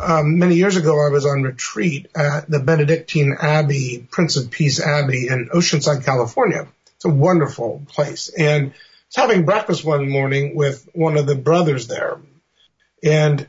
Um, 0.00 0.38
many 0.38 0.54
years 0.54 0.76
ago, 0.76 0.92
I 1.04 1.10
was 1.10 1.26
on 1.26 1.42
retreat 1.42 2.08
at 2.14 2.48
the 2.50 2.60
Benedictine 2.60 3.36
Abbey, 3.40 4.06
Prince 4.10 4.36
of 4.36 4.50
Peace 4.50 4.80
Abbey 4.80 5.28
in 5.28 5.50
Oceanside, 5.52 6.04
California. 6.04 6.66
It's 6.96 7.04
a 7.04 7.10
wonderful 7.10 7.82
place. 7.88 8.30
And 8.30 8.68
I 8.68 8.68
was 8.68 9.16
having 9.16 9.44
breakfast 9.44 9.84
one 9.84 10.08
morning 10.08 10.56
with 10.56 10.88
one 10.94 11.18
of 11.18 11.26
the 11.26 11.34
brothers 11.34 11.88
there. 11.88 12.18
And 13.04 13.46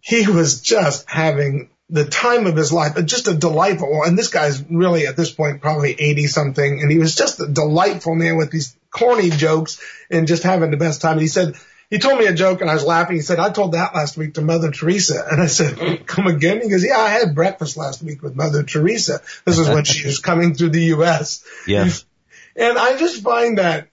he 0.00 0.26
was 0.26 0.62
just 0.62 1.08
having 1.10 1.68
the 1.88 2.04
time 2.04 2.46
of 2.46 2.56
his 2.56 2.72
life, 2.72 2.96
just 3.04 3.28
a 3.28 3.34
delightful, 3.34 4.02
and 4.04 4.18
this 4.18 4.28
guy's 4.28 4.62
really 4.68 5.06
at 5.06 5.16
this 5.16 5.30
point 5.30 5.60
probably 5.60 5.94
80 5.98 6.26
something, 6.26 6.80
and 6.80 6.90
he 6.90 6.98
was 6.98 7.14
just 7.14 7.40
a 7.40 7.46
delightful 7.46 8.14
man 8.14 8.36
with 8.36 8.50
these 8.50 8.76
corny 8.90 9.30
jokes 9.30 9.80
and 10.10 10.26
just 10.26 10.42
having 10.42 10.70
the 10.70 10.76
best 10.76 11.00
time. 11.00 11.12
And 11.12 11.20
he 11.20 11.28
said, 11.28 11.54
he 11.90 11.98
told 11.98 12.18
me 12.18 12.26
a 12.26 12.34
joke 12.34 12.60
and 12.60 12.70
I 12.70 12.74
was 12.74 12.84
laughing. 12.84 13.16
He 13.16 13.22
said, 13.22 13.38
I 13.38 13.50
told 13.50 13.72
that 13.72 13.94
last 13.94 14.16
week 14.16 14.34
to 14.34 14.42
Mother 14.42 14.72
Teresa. 14.72 15.24
And 15.30 15.40
I 15.40 15.46
said, 15.46 16.06
come 16.06 16.26
again? 16.26 16.60
He 16.60 16.68
goes, 16.68 16.84
yeah, 16.84 16.98
I 16.98 17.10
had 17.10 17.34
breakfast 17.34 17.76
last 17.76 18.02
week 18.02 18.22
with 18.22 18.34
Mother 18.34 18.64
Teresa. 18.64 19.20
This 19.44 19.58
is 19.58 19.68
when 19.68 19.84
she 19.84 20.06
was 20.06 20.18
coming 20.18 20.54
through 20.54 20.70
the 20.70 20.84
U.S. 20.86 21.44
Yes. 21.66 22.04
And 22.56 22.76
I 22.76 22.96
just 22.96 23.22
find 23.22 23.58
that 23.58 23.88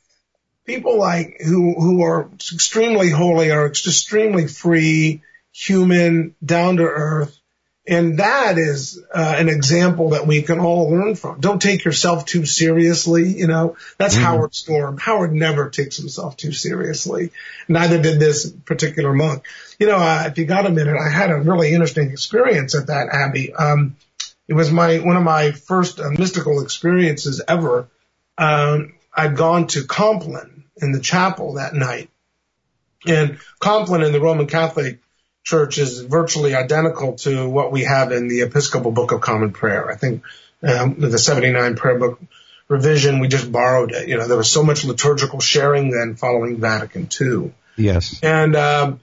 people 0.66 0.98
like 0.98 1.42
who, 1.46 1.76
who 1.80 2.02
are 2.04 2.32
extremely 2.32 3.10
holy 3.10 3.52
are 3.52 3.68
extremely 3.68 4.48
free, 4.48 5.22
human, 5.52 6.36
down 6.44 6.78
to 6.78 6.84
earth, 6.84 7.38
and 7.86 8.20
that 8.20 8.58
is 8.58 9.04
uh, 9.14 9.36
an 9.38 9.50
example 9.50 10.12
that 10.12 10.26
we 10.26 10.42
can 10.42 10.60
all 10.60 10.90
learn 10.90 11.16
from. 11.16 11.42
Don't 11.42 11.62
take 11.62 11.84
yourself 11.84 12.26
too 12.26 12.46
seriously. 12.46 13.28
You 13.28 13.48
know, 13.48 13.76
that's 13.98 14.16
mm-hmm. 14.16 14.24
Howard 14.24 14.56
Storm. 14.56 14.98
Howard 14.98 15.34
never 15.34 15.70
takes 15.70 15.98
himself 15.98 16.38
too 16.38 16.54
seriously. 16.54 17.32
Neither 17.68 18.02
did 18.02 18.20
this 18.20 18.50
particular 18.50 19.14
monk. 19.14 19.44
You 19.80 19.88
know, 19.88 19.98
uh, 19.98 20.24
if 20.28 20.38
you 20.38 20.46
got 20.46 20.66
a 20.66 20.70
minute, 20.70 20.96
I 20.96 21.10
had 21.10 21.30
a 21.30 21.38
really 21.38 21.74
interesting 21.74 22.12
experience 22.12 22.74
at 22.74 22.88
that 22.88 23.10
abbey. 23.10 23.54
Um, 23.54 23.98
it 24.48 24.54
was 24.54 24.72
my 24.72 25.00
one 25.00 25.18
of 25.18 25.24
my 25.24 25.52
first 25.52 26.00
uh, 26.00 26.10
mystical 26.10 26.62
experiences 26.62 27.42
ever. 27.46 27.90
Um, 28.38 28.94
I'd 29.14 29.36
gone 29.36 29.68
to 29.68 29.84
Compline 29.84 30.64
in 30.78 30.94
the 30.94 31.02
chapel 31.02 31.56
that 31.56 31.74
night, 31.74 32.10
and 33.06 33.40
Compline 33.60 34.04
in 34.04 34.14
the 34.14 34.22
Roman 34.22 34.48
Catholic 34.48 35.00
church 35.44 35.78
is 35.78 36.02
virtually 36.02 36.56
identical 36.56 37.14
to 37.14 37.48
what 37.48 37.72
we 37.72 37.84
have 37.84 38.12
in 38.12 38.28
the 38.28 38.42
Episcopal 38.42 38.92
Book 38.92 39.12
of 39.12 39.22
Common 39.22 39.52
Prayer. 39.52 39.90
I 39.90 39.96
think 39.96 40.24
um, 40.62 40.96
the 41.00 41.18
79 41.20 41.76
prayer 41.76 42.00
book 42.00 42.22
revision, 42.70 43.20
we 43.20 43.28
just 43.28 43.52
borrowed 43.52 43.92
it. 43.92 44.08
You 44.08 44.18
know, 44.18 44.28
there 44.28 44.38
was 44.38 44.50
so 44.50 44.64
much 44.64 44.86
liturgical 44.86 45.40
sharing 45.40 45.92
then 45.92 46.16
following 46.16 46.60
Vatican 46.60 47.10
II. 47.20 47.54
Yes. 47.76 48.20
And 48.24 48.56
um, 48.56 49.02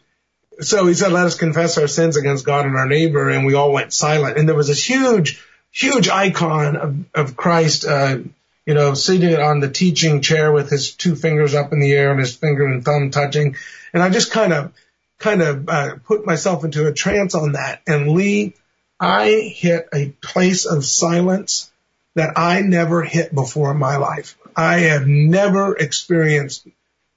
so 0.60 0.86
he 0.86 0.94
said, 0.94 1.12
let 1.12 1.26
us 1.26 1.36
confess 1.36 1.76
our 1.76 1.88
sins 1.88 2.16
against 2.16 2.46
God 2.46 2.64
and 2.64 2.76
our 2.76 2.86
neighbor, 2.86 3.28
and 3.28 3.44
we 3.44 3.54
all 3.54 3.72
went 3.72 3.92
silent. 3.92 4.38
And 4.38 4.48
there 4.48 4.56
was 4.56 4.68
this 4.68 4.82
huge, 4.82 5.44
huge 5.70 6.08
icon 6.08 6.76
of, 6.76 6.96
of 7.14 7.36
Christ, 7.36 7.84
uh, 7.84 8.18
you 8.64 8.74
know, 8.74 8.94
seated 8.94 9.38
on 9.38 9.60
the 9.60 9.70
teaching 9.70 10.22
chair 10.22 10.52
with 10.52 10.70
his 10.70 10.94
two 10.94 11.16
fingers 11.16 11.54
up 11.54 11.72
in 11.72 11.80
the 11.80 11.92
air 11.92 12.10
and 12.12 12.20
his 12.20 12.34
finger 12.34 12.66
and 12.66 12.84
thumb 12.84 13.10
touching. 13.10 13.56
And 13.92 14.02
I 14.02 14.08
just 14.08 14.30
kind 14.30 14.52
of 14.52 14.72
kind 15.20 15.42
of 15.42 15.68
uh, 15.68 15.94
put 16.04 16.26
myself 16.26 16.64
into 16.64 16.88
a 16.88 16.92
trance 16.92 17.36
on 17.36 17.52
that. 17.52 17.82
And 17.86 18.10
Lee, 18.10 18.54
I 18.98 19.52
hit 19.54 19.88
a 19.94 20.08
place 20.08 20.66
of 20.66 20.84
silence 20.84 21.70
that 22.16 22.36
I 22.36 22.62
never 22.62 23.02
hit 23.02 23.32
before 23.32 23.70
in 23.70 23.78
my 23.78 23.96
life. 23.96 24.36
I 24.56 24.80
have 24.80 25.06
never 25.06 25.76
experienced 25.76 26.66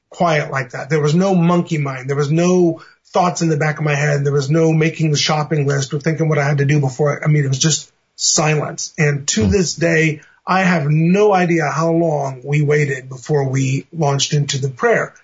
quiet 0.10 0.52
like 0.52 0.72
that. 0.72 0.89
There 0.89 1.02
was 1.02 1.16
no 1.16 1.34
monkey 1.34 1.80
mind. 1.80 2.10
There 2.10 2.16
was 2.16 2.32
no 2.32 2.84
thoughts 3.06 3.42
in 3.42 3.50
the 3.50 3.58
back 3.58 3.80
of 3.80 3.86
my 3.86 3.96
head. 3.96 4.24
There 4.24 4.34
was 4.34 4.50
no 4.50 4.72
making 4.72 5.12
the 5.12 5.18
shopping 5.18 5.66
list 5.66 5.94
or 5.94 6.00
thinking 6.00 6.30
what 6.30 6.38
I 6.38 6.48
had 6.48 6.60
to 6.60 6.66
do 6.66 6.80
before. 6.80 7.24
I 7.24 7.28
mean, 7.28 7.46
it 7.46 7.50
was 7.50 7.60
just 7.60 7.92
silence. 8.16 8.94
And 8.98 9.28
to 9.30 9.46
hmm. 9.46 9.52
this 9.52 9.76
day, 9.76 10.22
I 10.46 10.63
have 10.63 10.88
no 10.88 11.34
idea 11.34 11.70
how 11.70 11.92
long 11.92 12.42
we 12.44 12.62
waited 12.62 13.08
before 13.08 13.50
we 13.50 13.88
launched 13.94 14.34
into 14.34 14.60
the 14.60 14.70
prayer. 14.70 15.16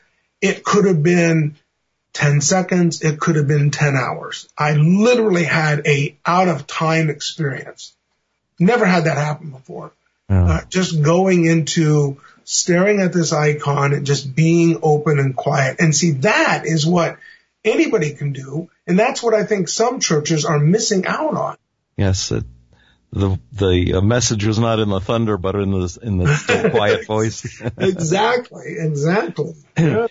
It 0.41 0.63
could 0.63 0.85
have 0.85 1.03
been 1.03 1.55
10 2.13 2.41
seconds. 2.41 3.01
It 3.01 3.19
could 3.19 3.35
have 3.35 3.47
been 3.47 3.71
10 3.71 3.95
hours. 3.95 4.49
I 4.57 4.73
literally 4.73 5.43
had 5.43 5.85
a 5.87 6.15
out 6.25 6.47
of 6.47 6.67
time 6.67 7.09
experience. 7.09 7.93
Never 8.59 8.85
had 8.85 9.05
that 9.05 9.17
happen 9.17 9.51
before. 9.51 9.91
Uh, 10.29 10.61
just 10.69 11.01
going 11.01 11.45
into 11.45 12.21
staring 12.43 13.01
at 13.01 13.11
this 13.11 13.33
icon 13.33 13.93
and 13.93 14.05
just 14.05 14.35
being 14.35 14.79
open 14.83 15.17
and 15.17 15.35
quiet. 15.35 15.77
And 15.79 15.95
see, 15.95 16.11
that 16.11 16.65
is 16.65 16.85
what 16.85 17.17
anybody 17.63 18.13
can 18.13 18.31
do. 18.31 18.69
And 18.85 18.97
that's 18.97 19.23
what 19.23 19.33
I 19.33 19.43
think 19.43 19.69
some 19.69 19.99
churches 19.99 20.45
are 20.45 20.59
missing 20.59 21.07
out 21.07 21.35
on. 21.35 21.57
Yes. 21.97 22.31
It, 22.31 22.43
the 23.11 23.39
the 23.51 23.95
uh, 23.95 24.01
message 24.01 24.45
was 24.45 24.59
not 24.59 24.79
in 24.79 24.89
the 24.89 24.99
thunder, 24.99 25.37
but 25.37 25.55
in 25.55 25.71
the 25.71 25.97
in 26.03 26.17
the 26.19 26.35
still 26.35 26.69
quiet 26.69 27.05
voice. 27.07 27.61
exactly, 27.77 28.75
exactly. 28.77 29.53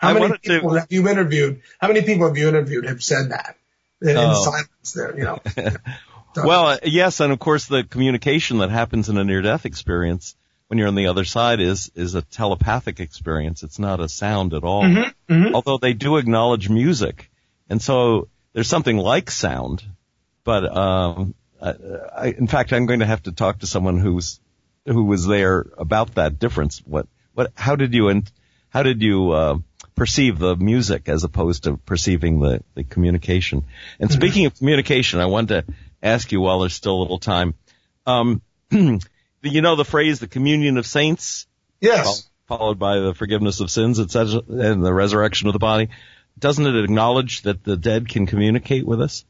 How 0.00 0.10
I 0.10 0.12
many 0.14 0.38
people 0.38 0.70
to... 0.70 0.80
have 0.80 0.90
you 0.90 1.06
interviewed? 1.08 1.60
How 1.78 1.88
many 1.88 2.00
people 2.00 2.26
have 2.26 2.36
you 2.38 2.48
interviewed 2.48 2.86
have 2.86 3.02
said 3.02 3.30
that 3.30 3.56
in, 4.00 4.16
oh. 4.16 4.42
silence 4.42 4.92
there, 4.94 5.14
you 5.14 5.24
know? 5.24 5.38
well, 6.36 6.66
uh, 6.68 6.78
yes. 6.84 7.20
And 7.20 7.32
of 7.32 7.38
course 7.38 7.66
the 7.66 7.84
communication 7.84 8.58
that 8.58 8.70
happens 8.70 9.10
in 9.10 9.18
a 9.18 9.24
near 9.24 9.42
death 9.42 9.66
experience 9.66 10.34
when 10.68 10.78
you're 10.78 10.88
on 10.88 10.94
the 10.94 11.08
other 11.08 11.24
side 11.24 11.60
is, 11.60 11.90
is 11.94 12.14
a 12.14 12.22
telepathic 12.22 12.98
experience. 12.98 13.62
It's 13.62 13.78
not 13.78 14.00
a 14.00 14.08
sound 14.08 14.54
at 14.54 14.64
all. 14.64 14.84
Mm-hmm, 14.84 15.32
mm-hmm. 15.34 15.54
Although 15.54 15.76
they 15.76 15.92
do 15.92 16.16
acknowledge 16.16 16.70
music. 16.70 17.30
And 17.68 17.82
so 17.82 18.28
there's 18.54 18.68
something 18.68 18.96
like 18.96 19.30
sound, 19.30 19.84
but, 20.44 20.64
um, 20.74 21.34
I, 21.60 21.74
I, 22.16 22.26
in 22.28 22.46
fact, 22.46 22.72
I'm 22.72 22.86
going 22.86 23.00
to 23.00 23.06
have 23.06 23.24
to 23.24 23.32
talk 23.32 23.58
to 23.58 23.66
someone 23.66 23.98
who's, 23.98 24.40
who 24.86 25.04
was 25.04 25.26
there 25.26 25.66
about 25.76 26.14
that 26.14 26.38
difference. 26.38 26.78
What, 26.86 27.06
what, 27.34 27.52
how 27.54 27.76
did 27.76 27.92
you, 27.92 28.08
and 28.08 28.30
how 28.70 28.82
did 28.82 29.02
you, 29.02 29.32
uh, 29.32 29.58
perceive 30.00 30.38
the 30.38 30.56
music 30.56 31.10
as 31.10 31.24
opposed 31.24 31.64
to 31.64 31.76
perceiving 31.76 32.40
the, 32.40 32.62
the 32.74 32.82
communication. 32.82 33.62
And 33.98 34.08
mm-hmm. 34.08 34.18
speaking 34.18 34.46
of 34.46 34.56
communication, 34.56 35.20
I 35.20 35.26
wanted 35.26 35.66
to 35.66 35.74
ask 36.02 36.32
you 36.32 36.40
while 36.40 36.60
there's 36.60 36.72
still 36.72 36.94
a 36.94 37.02
little 37.02 37.18
time. 37.18 37.52
Um, 38.06 38.40
you 38.70 39.00
know 39.42 39.76
the 39.76 39.84
phrase 39.84 40.18
the 40.18 40.26
communion 40.26 40.78
of 40.78 40.86
saints? 40.86 41.46
Yes. 41.82 42.30
Followed 42.46 42.78
by 42.78 43.00
the 43.00 43.12
forgiveness 43.12 43.60
of 43.60 43.70
sins, 43.70 44.00
etc., 44.00 44.40
and 44.48 44.82
the 44.82 44.94
resurrection 44.94 45.48
of 45.48 45.52
the 45.52 45.58
body. 45.58 45.90
Doesn't 46.38 46.66
it 46.66 46.82
acknowledge 46.82 47.42
that 47.42 47.62
the 47.62 47.76
dead 47.76 48.08
can 48.08 48.24
communicate 48.24 48.86
with 48.86 49.02
us? 49.02 49.26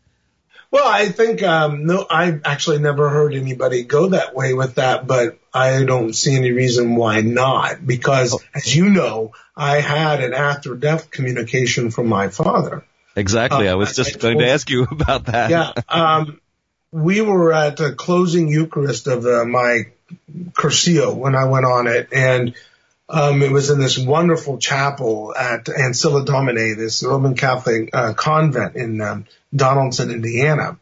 Well, 0.71 0.87
I 0.87 1.09
think 1.09 1.43
um, 1.43 1.87
no, 1.87 2.07
I 2.09 2.39
actually 2.45 2.79
never 2.79 3.09
heard 3.09 3.35
anybody 3.35 3.83
go 3.83 4.11
that 4.11 4.37
way 4.37 4.55
with 4.55 4.77
that, 4.77 5.07
but 5.07 5.39
I 5.53 5.85
don't 5.85 6.13
see 6.13 6.37
any 6.37 6.53
reason 6.53 6.95
why 6.95 7.23
not. 7.23 7.85
Because, 7.85 8.41
as 8.55 8.75
you 8.75 8.89
know, 8.89 9.33
I 9.57 9.81
had 9.81 10.23
an 10.23 10.33
after-death 10.33 11.11
communication 11.11 11.91
from 11.91 12.07
my 12.07 12.29
father. 12.29 12.85
Exactly. 13.17 13.67
Uh, 13.67 13.73
I 13.73 13.75
was 13.75 13.97
just 13.97 14.17
I 14.17 14.21
going 14.21 14.39
to 14.39 14.49
ask 14.49 14.71
you 14.71 14.85
about 14.91 15.27
that. 15.27 15.51
Yeah. 15.51 15.73
Um, 15.89 16.41
we 16.93 17.21
were 17.21 17.53
at 17.53 17.77
the 17.77 17.93
closing 17.93 18.49
Eucharist 18.49 19.09
of 19.09 19.27
uh, 19.27 19.45
my 19.45 19.87
Cursillo 20.53 21.15
when 21.17 21.35
I 21.35 21.47
went 21.47 21.67
on 21.67 21.89
it, 21.89 22.09
and 22.13 22.55
um, 23.11 23.43
it 23.43 23.51
was 23.51 23.71
in 23.71 23.81
this 23.81 23.99
wonderful 23.99 24.59
chapel 24.59 25.35
at 25.37 25.69
Ancilla 25.69 26.25
Domini, 26.25 26.75
this 26.75 27.03
Roman 27.03 27.35
Catholic 27.35 27.91
uh, 27.93 28.13
convent 28.15 28.77
in 28.77 29.01
um, 29.01 29.27
Donaldson, 29.55 30.11
Indiana. 30.11 30.79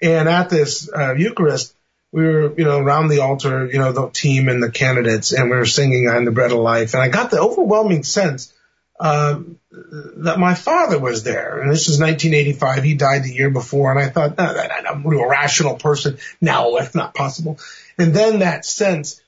And 0.00 0.28
at 0.28 0.48
this 0.48 0.90
uh, 0.90 1.14
Eucharist, 1.14 1.74
we 2.12 2.24
were, 2.24 2.54
you 2.56 2.64
know, 2.64 2.78
around 2.78 3.08
the 3.08 3.20
altar, 3.20 3.66
you 3.66 3.78
know, 3.78 3.92
the 3.92 4.08
team 4.08 4.48
and 4.48 4.62
the 4.62 4.70
candidates, 4.70 5.32
and 5.32 5.50
we 5.50 5.56
were 5.56 5.66
singing 5.66 6.08
"I'm 6.08 6.24
the 6.24 6.30
Bread 6.30 6.52
of 6.52 6.58
Life." 6.58 6.94
And 6.94 7.02
I 7.02 7.08
got 7.08 7.30
the 7.30 7.40
overwhelming 7.40 8.04
sense 8.04 8.54
uh, 8.98 9.40
that 9.70 10.38
my 10.38 10.54
father 10.54 10.98
was 10.98 11.24
there. 11.24 11.60
And 11.60 11.70
this 11.70 11.88
was 11.88 12.00
1985. 12.00 12.84
He 12.84 12.94
died 12.94 13.24
the 13.24 13.34
year 13.34 13.50
before, 13.50 13.90
and 13.90 14.00
I 14.00 14.08
thought, 14.08 14.38
I'm 14.38 15.04
a 15.04 15.28
rational 15.28 15.76
person. 15.76 16.16
No, 16.40 16.76
that's 16.78 16.94
not 16.94 17.14
possible. 17.14 17.58
And 17.98 18.14
then 18.14 18.38
that 18.38 18.64
sense 18.64 19.20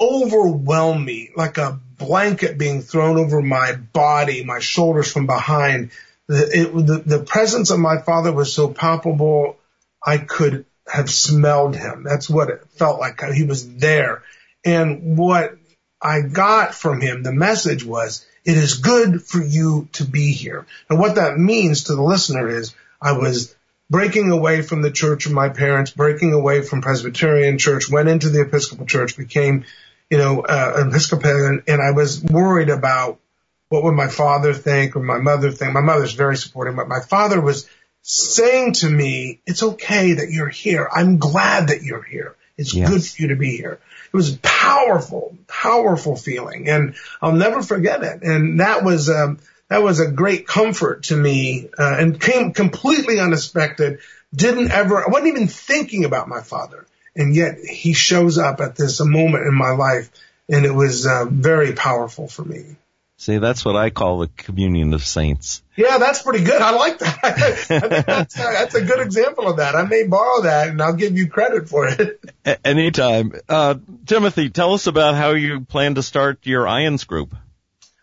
overwhelmed 0.00 1.04
me 1.04 1.30
like 1.36 1.58
a 1.58 1.78
blanket 1.98 2.58
being 2.58 2.80
thrown 2.80 3.18
over 3.18 3.42
my 3.42 3.74
body, 3.74 4.44
my 4.44 4.58
shoulders 4.58 5.12
from 5.12 5.26
behind. 5.26 5.90
The, 6.26 6.60
it, 6.60 6.86
the, 6.86 7.16
the 7.18 7.24
presence 7.24 7.70
of 7.70 7.78
my 7.78 8.00
father 8.00 8.32
was 8.32 8.52
so 8.52 8.68
palpable, 8.68 9.58
I 10.04 10.18
could 10.18 10.64
have 10.88 11.10
smelled 11.10 11.76
him. 11.76 12.02
That's 12.02 12.30
what 12.30 12.50
it 12.50 12.66
felt 12.70 12.98
like. 13.00 13.22
He 13.32 13.44
was 13.44 13.76
there. 13.76 14.22
And 14.64 15.18
what 15.18 15.56
I 16.00 16.22
got 16.22 16.74
from 16.74 17.00
him, 17.00 17.22
the 17.22 17.32
message 17.32 17.84
was, 17.84 18.24
it 18.44 18.56
is 18.56 18.78
good 18.78 19.22
for 19.22 19.42
you 19.42 19.88
to 19.92 20.04
be 20.04 20.32
here. 20.32 20.66
And 20.88 20.98
what 20.98 21.16
that 21.16 21.36
means 21.36 21.84
to 21.84 21.94
the 21.94 22.02
listener 22.02 22.48
is 22.48 22.74
I 23.00 23.12
was 23.12 23.54
breaking 23.90 24.30
away 24.30 24.62
from 24.62 24.82
the 24.82 24.90
church 24.90 25.26
of 25.26 25.32
my 25.32 25.48
parents, 25.48 25.90
breaking 25.90 26.32
away 26.32 26.62
from 26.62 26.80
Presbyterian 26.80 27.58
church, 27.58 27.90
went 27.90 28.08
into 28.08 28.30
the 28.30 28.42
Episcopal 28.42 28.86
church, 28.86 29.16
became 29.16 29.64
you 30.10 30.18
know, 30.18 30.40
uh, 30.42 30.84
Episcopalian, 30.86 31.62
and 31.68 31.80
I 31.80 31.92
was 31.92 32.22
worried 32.22 32.68
about 32.68 33.20
what 33.68 33.84
would 33.84 33.94
my 33.94 34.08
father 34.08 34.52
think 34.52 34.96
or 34.96 35.00
my 35.00 35.18
mother 35.18 35.52
think. 35.52 35.72
My 35.72 35.80
mother's 35.80 36.14
very 36.14 36.36
supportive, 36.36 36.74
but 36.76 36.88
my 36.88 37.00
father 37.00 37.40
was 37.40 37.68
saying 38.02 38.72
to 38.72 38.90
me, 38.90 39.40
it's 39.46 39.62
okay 39.62 40.14
that 40.14 40.30
you're 40.30 40.48
here. 40.48 40.88
I'm 40.92 41.18
glad 41.18 41.68
that 41.68 41.82
you're 41.82 42.02
here. 42.02 42.34
It's 42.56 42.74
yes. 42.74 42.90
good 42.90 43.04
for 43.04 43.22
you 43.22 43.28
to 43.28 43.36
be 43.36 43.56
here. 43.56 43.78
It 44.12 44.16
was 44.16 44.34
a 44.34 44.38
powerful, 44.38 45.36
powerful 45.46 46.16
feeling 46.16 46.68
and 46.68 46.96
I'll 47.22 47.32
never 47.32 47.62
forget 47.62 48.02
it. 48.02 48.22
And 48.22 48.60
that 48.60 48.82
was, 48.82 49.08
um, 49.08 49.38
that 49.68 49.82
was 49.82 50.00
a 50.00 50.10
great 50.10 50.48
comfort 50.48 51.04
to 51.04 51.16
me, 51.16 51.68
uh, 51.78 51.96
and 51.98 52.20
came 52.20 52.52
completely 52.52 53.20
unexpected. 53.20 54.00
Didn't 54.34 54.72
ever, 54.72 55.04
I 55.04 55.08
wasn't 55.08 55.28
even 55.28 55.46
thinking 55.46 56.04
about 56.04 56.28
my 56.28 56.40
father 56.40 56.86
and 57.14 57.34
yet 57.34 57.58
he 57.58 57.92
shows 57.92 58.38
up 58.38 58.60
at 58.60 58.76
this 58.76 59.00
moment 59.04 59.46
in 59.46 59.54
my 59.54 59.70
life, 59.70 60.10
and 60.48 60.64
it 60.64 60.72
was 60.72 61.06
uh, 61.06 61.26
very 61.28 61.72
powerful 61.72 62.28
for 62.28 62.44
me. 62.44 62.76
See, 63.20 63.36
that's 63.36 63.66
what 63.66 63.76
I 63.76 63.90
call 63.90 64.20
the 64.20 64.28
communion 64.28 64.94
of 64.94 65.04
saints. 65.04 65.62
Yeah, 65.76 65.98
that's 65.98 66.22
pretty 66.22 66.42
good. 66.42 66.62
I 66.62 66.70
like 66.70 67.00
that. 67.00 67.18
I 67.22 68.00
that's, 68.00 68.40
uh, 68.40 68.50
that's 68.50 68.74
a 68.74 68.82
good 68.82 69.00
example 69.00 69.46
of 69.46 69.58
that. 69.58 69.74
I 69.74 69.82
may 69.82 70.06
borrow 70.06 70.40
that, 70.40 70.68
and 70.68 70.80
I'll 70.80 70.94
give 70.94 71.18
you 71.18 71.28
credit 71.28 71.68
for 71.68 71.86
it. 71.86 72.18
Anytime. 72.64 73.32
Uh, 73.46 73.74
Timothy, 74.06 74.48
tell 74.48 74.72
us 74.72 74.86
about 74.86 75.16
how 75.16 75.32
you 75.32 75.60
plan 75.60 75.96
to 75.96 76.02
start 76.02 76.46
your 76.46 76.64
IANDS 76.64 77.06
group. 77.06 77.34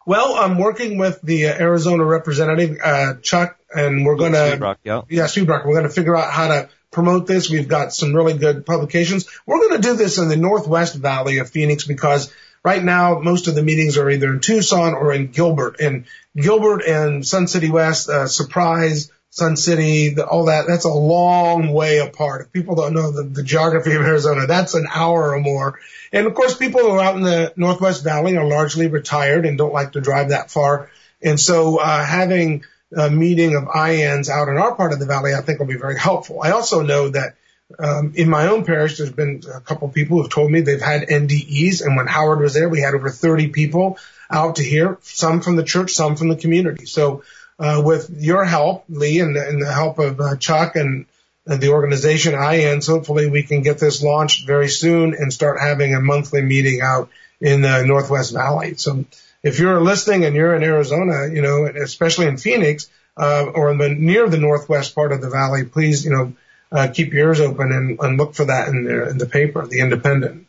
Well, 0.05 0.35
I'm 0.35 0.59
working 0.59 0.99
with 0.99 1.19
the 1.23 1.47
Arizona 1.47 2.05
representative, 2.05 2.77
uh, 2.83 3.15
Chuck, 3.15 3.57
and 3.75 4.05
we're 4.05 4.17
going 4.17 4.33
to, 4.33 4.77
yeah, 4.83 5.01
yeah, 5.09 5.27
We're 5.35 5.63
going 5.63 5.83
to 5.83 5.89
figure 5.89 6.15
out 6.15 6.31
how 6.31 6.47
to 6.49 6.69
promote 6.97 7.27
this. 7.27 7.47
We've 7.47 7.67
got 7.67 7.93
some 7.93 8.11
really 8.11 8.35
good 8.35 8.65
publications. 8.65 9.27
We're 9.45 9.59
going 9.59 9.79
to 9.79 9.87
do 9.87 9.95
this 9.95 10.17
in 10.17 10.29
the 10.29 10.35
Northwest 10.35 10.95
Valley 10.95 11.37
of 11.37 11.47
Phoenix 11.47 11.85
because 11.85 12.33
right 12.63 12.83
now 12.83 13.19
most 13.19 13.47
of 13.47 13.53
the 13.53 13.61
meetings 13.61 13.99
are 13.99 14.09
either 14.09 14.33
in 14.33 14.39
Tucson 14.39 14.95
or 14.95 15.13
in 15.13 15.27
Gilbert 15.27 15.79
and 15.79 16.05
Gilbert 16.35 16.81
and 16.87 17.23
Sun 17.23 17.45
City 17.49 17.69
West, 17.69 18.09
uh, 18.09 18.25
Surprise, 18.25 19.11
Sun 19.29 19.57
City, 19.57 20.15
the, 20.15 20.25
all 20.25 20.45
that, 20.45 20.65
that's 20.67 20.85
a 20.85 20.89
long 20.89 21.71
way 21.71 21.99
apart. 21.99 22.47
If 22.47 22.51
people 22.51 22.73
don't 22.73 22.95
know 22.95 23.11
the, 23.11 23.21
the 23.21 23.43
geography 23.43 23.93
of 23.93 24.01
Arizona, 24.01 24.47
that's 24.47 24.73
an 24.73 24.87
hour 24.91 25.35
or 25.35 25.39
more. 25.39 25.79
And 26.11 26.25
of 26.25 26.33
course, 26.33 26.57
people 26.57 26.81
who 26.81 26.89
are 26.89 26.99
out 26.99 27.15
in 27.15 27.21
the 27.21 27.53
Northwest 27.55 28.03
Valley 28.03 28.35
are 28.37 28.47
largely 28.47 28.87
retired 28.87 29.45
and 29.45 29.55
don't 29.55 29.71
like 29.71 29.91
to 29.91 30.01
drive 30.01 30.29
that 30.29 30.49
far. 30.49 30.89
And 31.21 31.39
so, 31.39 31.77
uh, 31.77 32.03
having 32.03 32.63
uh, 32.95 33.09
meeting 33.09 33.55
of 33.55 33.63
IANDS 33.63 34.29
out 34.29 34.49
in 34.49 34.57
our 34.57 34.75
part 34.75 34.93
of 34.93 34.99
the 34.99 35.05
valley, 35.05 35.33
I 35.33 35.41
think 35.41 35.59
will 35.59 35.67
be 35.67 35.77
very 35.77 35.97
helpful. 35.97 36.41
I 36.41 36.51
also 36.51 36.81
know 36.81 37.09
that 37.09 37.35
um, 37.77 38.13
in 38.15 38.29
my 38.29 38.47
own 38.47 38.65
parish, 38.65 38.97
there's 38.97 39.11
been 39.11 39.43
a 39.53 39.59
couple 39.59 39.89
people 39.89 40.21
who've 40.21 40.31
told 40.31 40.51
me 40.51 40.61
they've 40.61 40.81
had 40.81 41.09
NDEs, 41.09 41.85
and 41.85 41.97
when 41.97 42.07
Howard 42.07 42.39
was 42.39 42.53
there, 42.53 42.69
we 42.69 42.79
had 42.79 42.93
over 42.93 43.09
30 43.09 43.49
people 43.49 43.97
out 44.29 44.57
to 44.57 44.63
hear, 44.63 44.97
some 45.01 45.41
from 45.41 45.57
the 45.57 45.63
church, 45.63 45.91
some 45.91 46.15
from 46.15 46.29
the 46.29 46.35
community. 46.35 46.85
So, 46.85 47.23
uh, 47.59 47.81
with 47.83 48.09
your 48.09 48.45
help, 48.45 48.85
Lee, 48.87 49.19
and, 49.19 49.35
and 49.35 49.61
the 49.61 49.71
help 49.71 49.99
of 49.99 50.19
uh, 50.21 50.35
Chuck 50.37 50.75
and 50.75 51.07
the 51.45 51.69
organization 51.69 52.33
IANDS, 52.33 52.87
hopefully 52.87 53.29
we 53.29 53.43
can 53.43 53.61
get 53.61 53.79
this 53.79 54.03
launched 54.03 54.45
very 54.45 54.67
soon 54.67 55.13
and 55.13 55.31
start 55.31 55.59
having 55.59 55.95
a 55.95 56.01
monthly 56.01 56.41
meeting 56.41 56.81
out 56.81 57.09
in 57.39 57.61
the 57.61 57.83
Northwest 57.85 58.33
Valley. 58.33 58.75
So 58.75 59.05
if 59.43 59.59
you're 59.59 59.81
listening 59.81 60.25
and 60.25 60.35
you're 60.35 60.55
in 60.55 60.63
Arizona, 60.63 61.27
you 61.33 61.41
know, 61.41 61.65
especially 61.65 62.27
in 62.27 62.37
Phoenix, 62.37 62.89
uh, 63.15 63.45
or 63.53 63.71
in 63.71 63.77
the 63.77 63.89
near 63.89 64.29
the 64.29 64.37
northwest 64.37 64.93
part 64.93 65.11
of 65.11 65.21
the 65.21 65.29
valley, 65.29 65.65
please, 65.65 66.05
you 66.05 66.11
know, 66.11 66.33
uh, 66.71 66.87
keep 66.87 67.13
your 67.13 67.29
ears 67.29 67.39
open 67.39 67.71
and, 67.71 67.99
and 67.99 68.17
look 68.17 68.35
for 68.35 68.45
that 68.45 68.67
in 68.67 68.83
the, 68.83 69.09
in 69.09 69.17
the 69.17 69.25
paper, 69.25 69.65
the 69.65 69.79
Independent. 69.79 70.47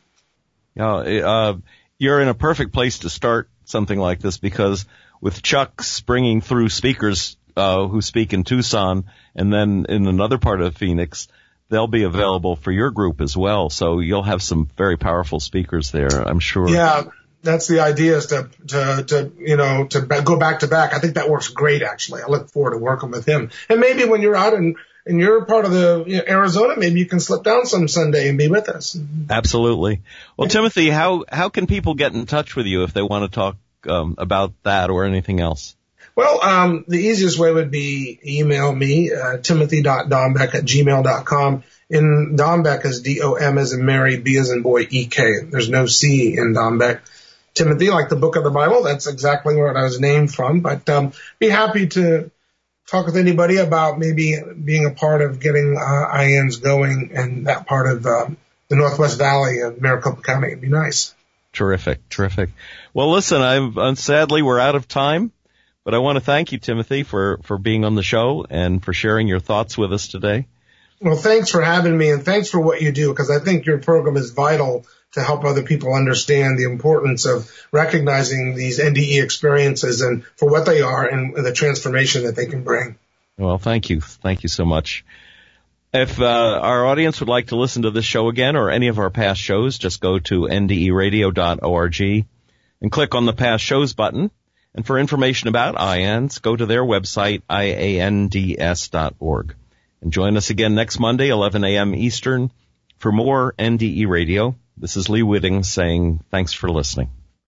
Yeah, 0.75 0.95
uh, 0.97 1.57
you're 1.99 2.21
in 2.21 2.29
a 2.29 2.35
perfect 2.35 2.73
place 2.73 3.01
to 3.01 3.11
start 3.11 3.49
something 3.65 3.99
like 3.99 4.21
this 4.21 4.39
because 4.39 4.87
with 5.21 5.43
Chuck 5.43 5.83
springing 5.83 6.41
through 6.41 6.69
speakers 6.69 7.37
uh, 7.57 7.87
who 7.87 8.01
speak 8.01 8.33
in 8.33 8.45
Tucson 8.45 9.05
and 9.35 9.53
then 9.53 9.87
in 9.89 10.07
another 10.07 10.39
part 10.39 10.61
of 10.61 10.77
Phoenix, 10.77 11.29
they'll 11.69 11.89
be 11.89 12.05
available 12.05 12.57
for 12.57 12.71
your 12.71 12.91
group 12.91 13.21
as 13.21 13.37
well. 13.37 13.71
So 13.71 14.01
you'll 14.01 14.23
have 14.23 14.43
some 14.43 14.69
very 14.77 14.97
powerful 14.97 15.41
speakers 15.41 15.91
there, 15.91 16.09
I'm 16.09 16.41
sure. 16.41 16.69
Yeah, 16.69 17.05
that's 17.43 17.67
the 17.69 17.81
idea 17.81 18.17
is 18.17 18.27
to, 18.27 18.51
to, 18.69 19.05
to, 19.07 19.33
you 19.39 19.57
know, 19.57 19.87
to 19.87 20.01
go 20.01 20.39
back 20.39 20.61
to 20.61 20.67
back. 20.67 20.95
I 20.95 20.99
think 20.99 21.15
that 21.15 21.29
works 21.29 21.49
great, 21.49 21.83
actually. 21.83 22.23
I 22.23 22.27
look 22.27 22.51
forward 22.51 22.73
to 22.73 22.79
working 22.79 23.11
with 23.11 23.27
him. 23.27 23.51
And 23.69 23.81
maybe 23.81 24.05
when 24.05 24.23
you're 24.23 24.37
out 24.37 24.55
in, 24.55 24.77
in 25.07 25.19
your 25.19 25.45
part 25.45 25.65
of 25.65 25.71
the 25.71 26.05
you 26.07 26.17
know, 26.19 26.25
Arizona, 26.29 26.75
maybe 26.77 26.99
you 27.01 27.07
can 27.07 27.21
slip 27.21 27.45
down 27.45 27.67
some 27.67 27.89
Sunday 27.89 28.29
and 28.29 28.37
be 28.37 28.49
with 28.49 28.69
us. 28.69 28.99
Absolutely. 29.31 30.03
Well, 30.37 30.49
Timothy, 30.49 30.91
how, 30.91 31.25
how 31.31 31.49
can 31.49 31.67
people 31.67 31.95
get 31.95 32.13
in 32.13 32.27
touch 32.27 32.57
with 32.57 32.67
you 32.67 32.83
if 32.83 32.93
they 32.93 33.03
want 33.03 33.31
to 33.31 33.35
talk, 33.35 33.57
um, 33.89 34.17
about 34.19 34.53
that 34.65 34.91
or 34.91 35.05
anything 35.05 35.41
else? 35.41 35.77
Well, 36.17 36.43
um, 36.43 36.85
the 36.89 36.99
easiest 36.99 37.39
way 37.39 37.53
would 37.53 37.71
be 37.71 38.19
email 38.27 38.75
me, 38.75 39.13
uh, 39.13 39.37
timothy.dombek 39.39 40.55
at 40.55 40.65
gmail.com. 40.65 41.63
In 41.91 42.37
Dombek 42.37 42.85
is 42.85 43.03
D-O-M 43.03 43.57
as 43.57 43.73
in 43.73 43.87
Mary, 43.87 44.17
B 44.19 44.37
as 44.37 44.51
in 44.51 44.63
boy, 44.63 44.89
E-K. 44.91 45.43
There's 45.45 45.71
no 45.71 45.87
C 45.87 46.37
in 46.37 46.55
Dombek. 46.55 47.01
Timothy, 47.59 47.91
like 47.91 48.09
the 48.09 48.17
book 48.17 48.37
of 48.37 48.45
the 48.45 48.51
Bible. 48.51 48.85
That's 48.85 49.07
exactly 49.07 49.57
where 49.57 49.77
I 49.77 49.83
was 49.83 49.99
named 50.01 50.33
from. 50.33 50.61
But 50.61 50.89
um, 50.89 51.13
be 51.39 51.49
happy 51.49 51.89
to 51.89 52.31
talk 52.87 53.07
with 53.07 53.17
anybody 53.17 53.57
about 53.57 53.99
maybe 53.99 54.37
being 54.65 54.87
a 54.87 54.91
part 54.91 55.21
of 55.21 55.41
getting 55.41 55.77
uh, 55.77 56.49
going 56.63 57.11
in 57.13 57.45
that 57.45 57.67
part 57.67 57.91
of 57.91 58.07
uh, 58.07 58.29
the 58.69 58.77
Northwest 58.77 59.19
Valley 59.19 59.61
of 59.61 59.81
Maricopa 59.81 60.23
County. 60.23 60.49
It'd 60.49 60.61
be 60.61 60.69
nice. 60.69 61.15
Terrific, 61.53 62.09
terrific. 62.09 62.51
Well, 62.95 63.11
listen, 63.11 63.43
I'm 63.43 63.97
sadly 63.97 64.43
we're 64.43 64.61
out 64.61 64.77
of 64.77 64.87
time, 64.87 65.33
but 65.85 65.95
I 65.95 65.99
want 65.99 66.17
to 66.17 66.21
thank 66.21 66.53
you, 66.53 66.59
Timothy, 66.59 67.03
for 67.03 67.41
for 67.43 67.59
being 67.59 67.85
on 67.85 67.95
the 67.95 68.03
show 68.03 68.47
and 68.49 68.85
for 68.85 68.93
sharing 68.93 69.27
your 69.27 69.41
thoughts 69.41 69.77
with 69.77 69.93
us 69.93 70.09
today. 70.09 70.47
Well, 71.01 71.17
thanks 71.17 71.51
for 71.51 71.63
having 71.63 71.97
me, 71.97 72.11
and 72.11 72.25
thanks 72.25 72.51
for 72.51 72.61
what 72.61 72.83
you 72.83 72.93
do 72.93 73.11
because 73.11 73.31
I 73.31 73.39
think 73.39 73.67
your 73.67 73.79
program 73.79 74.17
is 74.17 74.31
vital 74.31 74.87
to 75.13 75.23
help 75.23 75.45
other 75.45 75.63
people 75.63 75.95
understand 75.95 76.59
the 76.59 76.65
importance 76.65 77.25
of 77.25 77.51
recognizing 77.73 78.55
these 78.55 78.79
NDE 78.79 79.23
experiences 79.23 80.03
and 80.03 80.25
for 80.37 80.51
what 80.51 80.67
they 80.67 80.83
are 80.83 81.07
and 81.07 81.35
the 81.35 81.53
transformation 81.53 82.25
that 82.25 82.37
they 82.37 82.47
can 82.47 82.63
bring. 82.63 82.97
Well, 83.39 83.59
thank 83.59 83.89
you. 83.89 84.01
Thank 84.01 84.43
you 84.43 84.49
so 84.49 84.65
much. 84.65 85.05
If 85.93 86.21
uh, 86.21 86.61
our 86.63 86.85
audience 86.85 87.21
would 87.21 87.31
like 87.31 87.47
to 87.47 87.57
listen 87.57 87.83
to 87.83 87.91
this 87.91 88.05
show 88.05 88.29
again 88.29 88.57
or 88.57 88.71
any 88.71 88.89
of 88.89 88.99
our 88.99 89.09
past 89.09 89.41
shows, 89.41 89.79
just 89.79 90.03
go 90.03 90.19
to 90.19 90.43
nderadio.org 90.43 92.27
and 92.81 92.93
click 92.93 93.15
on 93.15 93.25
the 93.25 93.33
past 93.33 93.65
shows 93.65 93.95
button. 93.95 94.31
And 94.75 94.87
for 94.87 94.99
information 94.99 95.49
about 95.49 95.77
IANDS, 95.77 96.43
go 96.43 96.55
to 96.55 96.67
their 96.67 96.85
website, 96.85 97.43
iands.org. 97.49 99.55
And 100.03 100.13
join 100.13 100.37
us 100.37 100.51
again 100.51 100.75
next 100.75 101.01
Monday, 101.01 101.31
11 101.31 101.65
a.m. 101.65 101.95
Eastern, 101.95 102.53
for 102.99 103.11
more 103.11 103.55
NDE 103.59 104.07
Radio. 104.07 104.55
This 104.81 104.97
is 104.97 105.09
Lee 105.09 105.25
Witting 105.25 105.65
saying 105.65 106.23
thanks 106.31 106.53
for 106.53 106.71
listening. 106.71 107.11